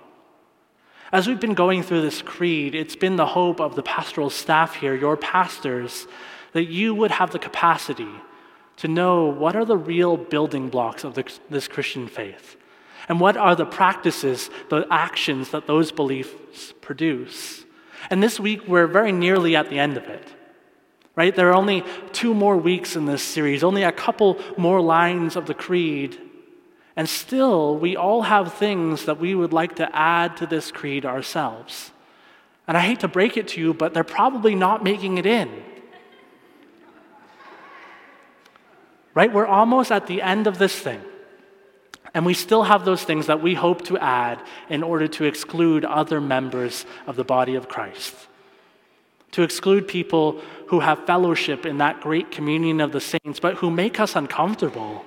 As 1.13 1.27
we've 1.27 1.41
been 1.41 1.55
going 1.55 1.83
through 1.83 2.03
this 2.03 2.23
creed, 2.23 2.75
it's 2.75 2.95
been 2.95 3.17
the 3.17 3.27
hope 3.27 3.61
of 3.61 3.75
the 3.75 3.83
pastoral 3.83 4.31
staff 4.31 4.77
here, 4.77 4.95
your 4.95 5.17
pastors, 5.17 6.07
that 6.53 6.65
you 6.65 6.95
would 6.95 7.11
have 7.11 7.31
the 7.31 7.39
capacity 7.39 8.11
to 8.77 8.89
know 8.89 9.27
what 9.27 9.57
are 9.57 9.65
the 9.65 9.77
real 9.77 10.17
building 10.17 10.69
blocks 10.69 11.05
of 11.05 11.19
this 11.51 11.69
Christian 11.69 12.09
faith 12.09 12.57
and 13.09 13.21
what 13.21 13.37
are 13.37 13.55
the 13.55 13.67
practices, 13.67 14.51
the 14.69 14.87
actions 14.91 15.51
that 15.51 15.67
those 15.67 15.93
beliefs 15.93 16.73
produce. 16.81 17.65
And 18.09 18.23
this 18.23 18.41
week, 18.41 18.67
we're 18.67 18.87
very 18.87 19.13
nearly 19.13 19.57
at 19.57 19.69
the 19.69 19.79
end 19.79 19.97
of 19.97 20.05
it. 20.05 20.27
Right? 21.17 21.35
There 21.35 21.51
are 21.51 21.57
only 21.57 21.85
two 22.13 22.35
more 22.35 22.57
weeks 22.57 22.97
in 22.97 23.05
this 23.05 23.23
series, 23.23 23.63
only 23.63 23.83
a 23.83 23.93
couple 23.93 24.41
more 24.57 24.81
lines 24.81 25.37
of 25.37 25.47
the 25.47 25.55
creed 25.55 26.19
and 26.97 27.09
still, 27.09 27.79
we 27.79 27.97
all 27.97 28.21
have 28.21 28.53
things 28.53 29.07
that 29.07 29.19
we 29.19 29.35
would 29.35 29.55
like 29.55 29.77
to 29.77 29.89
add 29.97 30.37
to 30.37 30.47
this 30.47 30.71
creed 30.71 31.07
ourselves. 31.07 31.93
And 32.69 32.77
I 32.77 32.81
hate 32.81 33.01
to 33.01 33.09
break 33.09 33.39
it 33.39 33.49
to 33.49 33.61
you, 33.61 33.73
but 33.73 33.95
they're 33.95 34.05
probably 34.05 34.55
not 34.55 34.85
making 34.85 35.19
it 35.19 35.25
in. 35.25 35.49
Right? 39.15 39.33
We're 39.33 39.47
almost 39.47 39.91
at 39.91 40.07
the 40.07 40.23
end 40.23 40.47
of 40.47 40.59
this 40.59 40.77
thing. 40.79 41.03
And 42.15 42.27
we 42.27 42.35
still 42.35 42.65
have 42.65 42.85
those 42.85 43.05
things 43.05 43.27
that 43.27 43.43
we 43.43 43.55
hope 43.55 43.83
to 43.83 43.99
add 43.99 44.41
in 44.69 44.83
order 44.83 45.07
to 45.09 45.25
exclude 45.25 45.85
other 45.85 46.21
members 46.21 46.85
of 47.07 47.17
the 47.17 47.25
body 47.25 47.55
of 47.55 47.69
Christ. 47.69 48.15
To 49.33 49.43
exclude 49.43 49.87
people 49.87 50.41
who 50.69 50.81
have 50.81 51.07
fellowship 51.07 51.65
in 51.65 51.79
that 51.79 52.01
great 52.01 52.33
communion 52.33 52.81
of 52.81 52.91
the 52.91 53.01
saints, 53.01 53.39
but 53.39 53.57
who 53.57 53.71
make 53.71 54.01
us 54.01 54.17
uncomfortable, 54.17 55.05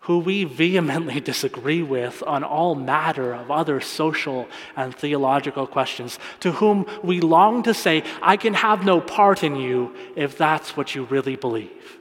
who 0.00 0.18
we 0.18 0.42
vehemently 0.42 1.20
disagree 1.32 1.82
with 1.82 2.20
on 2.26 2.42
all 2.42 2.74
matter 2.74 3.32
of 3.32 3.52
other 3.52 3.80
social 3.80 4.48
and 4.74 4.92
theological 4.92 5.68
questions, 5.68 6.18
to 6.40 6.50
whom 6.52 6.84
we 7.04 7.20
long 7.20 7.62
to 7.62 7.72
say, 7.72 8.02
I 8.22 8.36
can 8.36 8.54
have 8.54 8.84
no 8.84 9.00
part 9.00 9.44
in 9.44 9.54
you 9.54 9.94
if 10.16 10.36
that's 10.36 10.76
what 10.76 10.96
you 10.96 11.04
really 11.04 11.36
believe. 11.36 11.98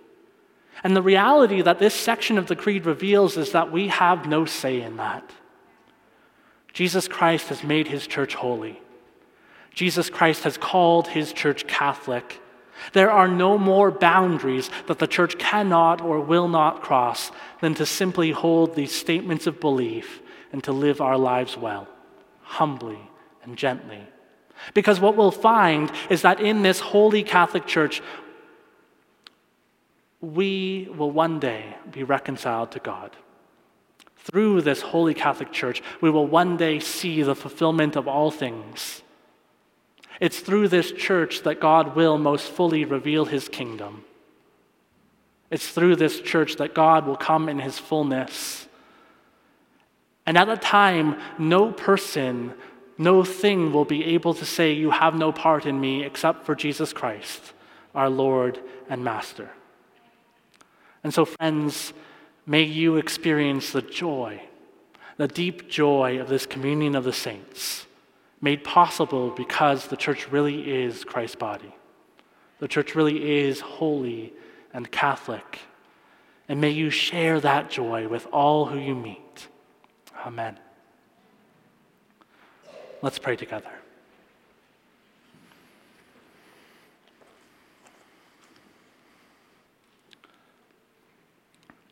And 0.85 0.95
the 0.95 1.01
reality 1.01 1.63
that 1.63 1.79
this 1.79 1.95
section 1.95 2.37
of 2.37 2.45
the 2.45 2.55
Creed 2.55 2.85
reveals 2.85 3.37
is 3.37 3.53
that 3.53 3.71
we 3.71 3.87
have 3.87 4.27
no 4.27 4.45
say 4.45 4.83
in 4.83 4.97
that. 4.97 5.27
Jesus 6.73 7.07
Christ 7.07 7.47
has 7.47 7.63
made 7.63 7.87
his 7.87 8.05
church 8.05 8.35
holy. 8.35 8.79
Jesus 9.73 10.11
Christ 10.11 10.43
has 10.43 10.59
called 10.59 11.07
his 11.07 11.33
church 11.33 11.65
Catholic. 11.65 12.39
There 12.93 13.09
are 13.09 13.27
no 13.27 13.57
more 13.57 13.89
boundaries 13.89 14.69
that 14.85 14.99
the 14.99 15.07
church 15.07 15.39
cannot 15.39 16.01
or 16.01 16.19
will 16.19 16.47
not 16.47 16.83
cross 16.83 17.31
than 17.61 17.73
to 17.73 17.85
simply 17.87 18.29
hold 18.29 18.75
these 18.75 18.91
statements 18.91 19.47
of 19.47 19.59
belief 19.59 20.21
and 20.51 20.63
to 20.65 20.71
live 20.71 21.01
our 21.01 21.17
lives 21.17 21.57
well, 21.57 21.87
humbly 22.43 23.09
and 23.41 23.57
gently. 23.57 24.01
Because 24.75 24.99
what 24.99 25.17
we'll 25.17 25.31
find 25.31 25.91
is 26.11 26.21
that 26.21 26.39
in 26.39 26.61
this 26.61 26.79
holy 26.79 27.23
Catholic 27.23 27.65
Church, 27.65 28.03
we 30.33 30.89
will 30.95 31.11
one 31.11 31.39
day 31.39 31.75
be 31.91 32.03
reconciled 32.03 32.71
to 32.71 32.79
God. 32.79 33.15
Through 34.17 34.61
this 34.61 34.81
holy 34.81 35.13
Catholic 35.13 35.51
Church, 35.51 35.83
we 36.01 36.09
will 36.09 36.25
one 36.25 36.57
day 36.57 36.79
see 36.79 37.21
the 37.21 37.35
fulfillment 37.35 37.95
of 37.95 38.07
all 38.07 38.31
things. 38.31 39.03
It's 40.19 40.39
through 40.39 40.69
this 40.69 40.91
church 40.91 41.43
that 41.43 41.59
God 41.59 41.95
will 41.95 42.17
most 42.17 42.49
fully 42.49 42.85
reveal 42.85 43.25
his 43.25 43.47
kingdom. 43.47 44.03
It's 45.51 45.67
through 45.67 45.97
this 45.97 46.21
church 46.21 46.55
that 46.55 46.73
God 46.73 47.05
will 47.05 47.17
come 47.17 47.47
in 47.49 47.59
his 47.59 47.77
fullness. 47.77 48.67
And 50.25 50.37
at 50.37 50.47
that 50.47 50.61
time, 50.61 51.19
no 51.37 51.71
person, 51.71 52.55
no 52.97 53.23
thing 53.23 53.71
will 53.71 53.85
be 53.85 54.03
able 54.05 54.33
to 54.33 54.45
say, 54.45 54.73
You 54.73 54.89
have 54.89 55.13
no 55.13 55.31
part 55.31 55.67
in 55.67 55.79
me 55.79 56.03
except 56.03 56.45
for 56.45 56.55
Jesus 56.55 56.93
Christ, 56.93 57.53
our 57.93 58.09
Lord 58.09 58.59
and 58.89 59.03
Master. 59.03 59.51
And 61.05 61.13
so, 61.13 61.23
friends, 61.23 61.93
may 62.47 62.63
you 62.63 62.95
experience 62.95 63.71
the 63.71 63.83
joy, 63.83 64.41
the 65.17 65.27
deep 65.27 65.69
joy 65.69 66.19
of 66.19 66.29
this 66.29 66.47
communion 66.47 66.95
of 66.95 67.03
the 67.03 67.13
saints, 67.13 67.85
made 68.41 68.63
possible 68.63 69.29
because 69.29 69.85
the 69.85 69.97
church 69.97 70.31
really 70.31 70.83
is 70.83 71.03
Christ's 71.03 71.35
body. 71.35 71.75
The 72.57 72.67
church 72.67 72.95
really 72.95 73.37
is 73.37 73.59
holy 73.59 74.33
and 74.73 74.91
Catholic. 74.91 75.59
And 76.49 76.59
may 76.59 76.71
you 76.71 76.89
share 76.89 77.39
that 77.39 77.69
joy 77.69 78.07
with 78.07 78.25
all 78.31 78.65
who 78.65 78.79
you 78.79 78.95
meet. 78.95 79.47
Amen. 80.25 80.57
Let's 83.03 83.19
pray 83.19 83.35
together. 83.35 83.69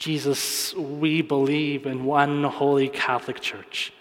Jesus, 0.04 0.76
we 0.76 1.22
believe 1.22 1.86
in 1.86 2.04
one 2.04 2.44
holy 2.44 2.89
Catholic 2.89 3.39
Church. 3.39 3.94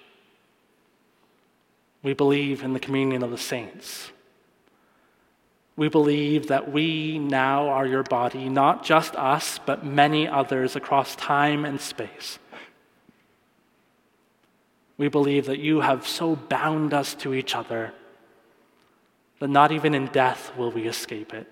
We 2.02 2.12
believe 2.12 2.64
in 2.64 2.72
the 2.72 2.80
communion 2.80 3.22
of 3.22 3.30
the 3.30 3.38
saints. 3.38 4.10
We 5.76 5.88
believe 5.88 6.48
that 6.48 6.72
we 6.72 7.20
now 7.20 7.68
are 7.68 7.86
your 7.86 8.02
body, 8.02 8.48
not 8.48 8.84
just 8.84 9.14
us, 9.14 9.60
but 9.64 9.86
many 9.86 10.26
others 10.26 10.74
across 10.74 11.14
time 11.14 11.64
and 11.64 11.80
space. 11.80 12.40
We 14.98 15.06
believe 15.06 15.46
that 15.46 15.60
you 15.60 15.82
have 15.82 16.08
so 16.08 16.34
bound 16.34 16.92
us 16.92 17.14
to 17.14 17.32
each 17.32 17.54
other 17.54 17.94
that 19.38 19.50
not 19.50 19.70
even 19.70 19.94
in 19.94 20.06
death 20.06 20.50
will 20.56 20.72
we 20.72 20.88
escape 20.88 21.32
it. 21.32 21.46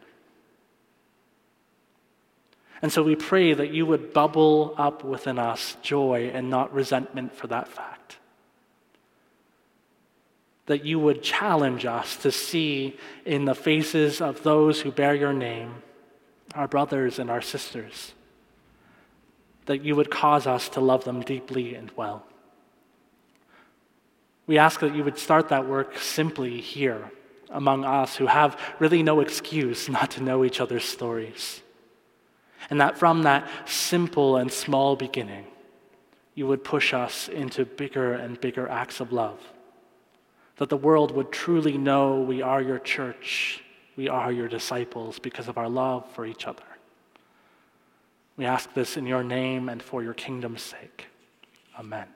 And 2.83 2.91
so 2.91 3.03
we 3.03 3.15
pray 3.15 3.53
that 3.53 3.73
you 3.73 3.85
would 3.87 4.13
bubble 4.13 4.75
up 4.79 5.05
within 5.05 5.39
us 5.39 5.77
joy 5.83 6.31
and 6.33 6.49
not 6.49 6.73
resentment 6.73 7.35
for 7.35 7.47
that 7.49 7.69
fact. 7.69 8.17
That 10.67 10.85
you 10.85 10.99
would 10.99 11.23
challenge 11.23 11.85
us 11.85 12.17
to 12.19 12.33
see 12.33 12.97
in 13.27 13.45
the 13.45 13.55
faces 13.55 14.21
of 14.21 14.43
those 14.43 14.81
who 14.81 14.91
bear 14.91 15.15
your 15.15 15.33
name, 15.33 15.83
our 16.55 16.69
brothers 16.69 17.19
and 17.19 17.31
our 17.31 17.43
sisters, 17.43 18.15
that 19.67 19.85
you 19.85 19.95
would 19.95 20.11
cause 20.11 20.47
us 20.47 20.69
to 20.71 20.81
love 20.81 21.05
them 21.05 21.21
deeply 21.21 21.75
and 21.75 21.91
well. 21.97 22.25
We 24.47 24.59
ask 24.59 24.81
that 24.81 24.95
you 24.95 25.05
would 25.05 25.19
start 25.19 25.51
that 25.51 25.69
work 25.69 25.99
simply 25.99 26.61
here 26.61 27.11
among 27.51 27.85
us 27.85 28.17
who 28.17 28.27
have 28.27 28.59
really 28.79 29.03
no 29.03 29.21
excuse 29.21 29.89
not 29.89 30.13
to 30.13 30.23
know 30.23 30.45
each 30.45 30.61
other's 30.61 30.85
stories. 30.85 31.63
And 32.69 32.81
that 32.81 32.99
from 32.99 33.23
that 33.23 33.49
simple 33.67 34.37
and 34.37 34.53
small 34.53 34.97
beginning, 34.97 35.47
you 36.35 36.47
would 36.47 36.63
push 36.63 36.93
us 36.93 37.29
into 37.29 37.65
bigger 37.65 38.13
and 38.13 38.41
bigger 38.41 38.69
acts 38.69 39.01
of 39.01 39.13
love. 39.13 39.41
That 40.57 40.69
the 40.69 40.77
world 40.77 41.11
would 41.13 41.33
truly 41.33 41.79
know 41.79 42.21
we 42.21 42.43
are 42.43 42.61
your 42.61 42.79
church, 42.79 43.65
we 43.97 44.09
are 44.09 44.31
your 44.31 44.49
disciples 44.49 45.19
because 45.19 45.49
of 45.49 45.57
our 45.57 45.69
love 45.69 46.11
for 46.13 46.27
each 46.27 46.47
other. 46.47 46.63
We 48.37 48.45
ask 48.45 48.73
this 48.75 48.97
in 48.97 49.07
your 49.07 49.23
name 49.23 49.69
and 49.69 49.83
for 49.83 50.03
your 50.03 50.15
kingdom's 50.15 50.63
sake. 50.63 51.07
Amen. 51.79 52.07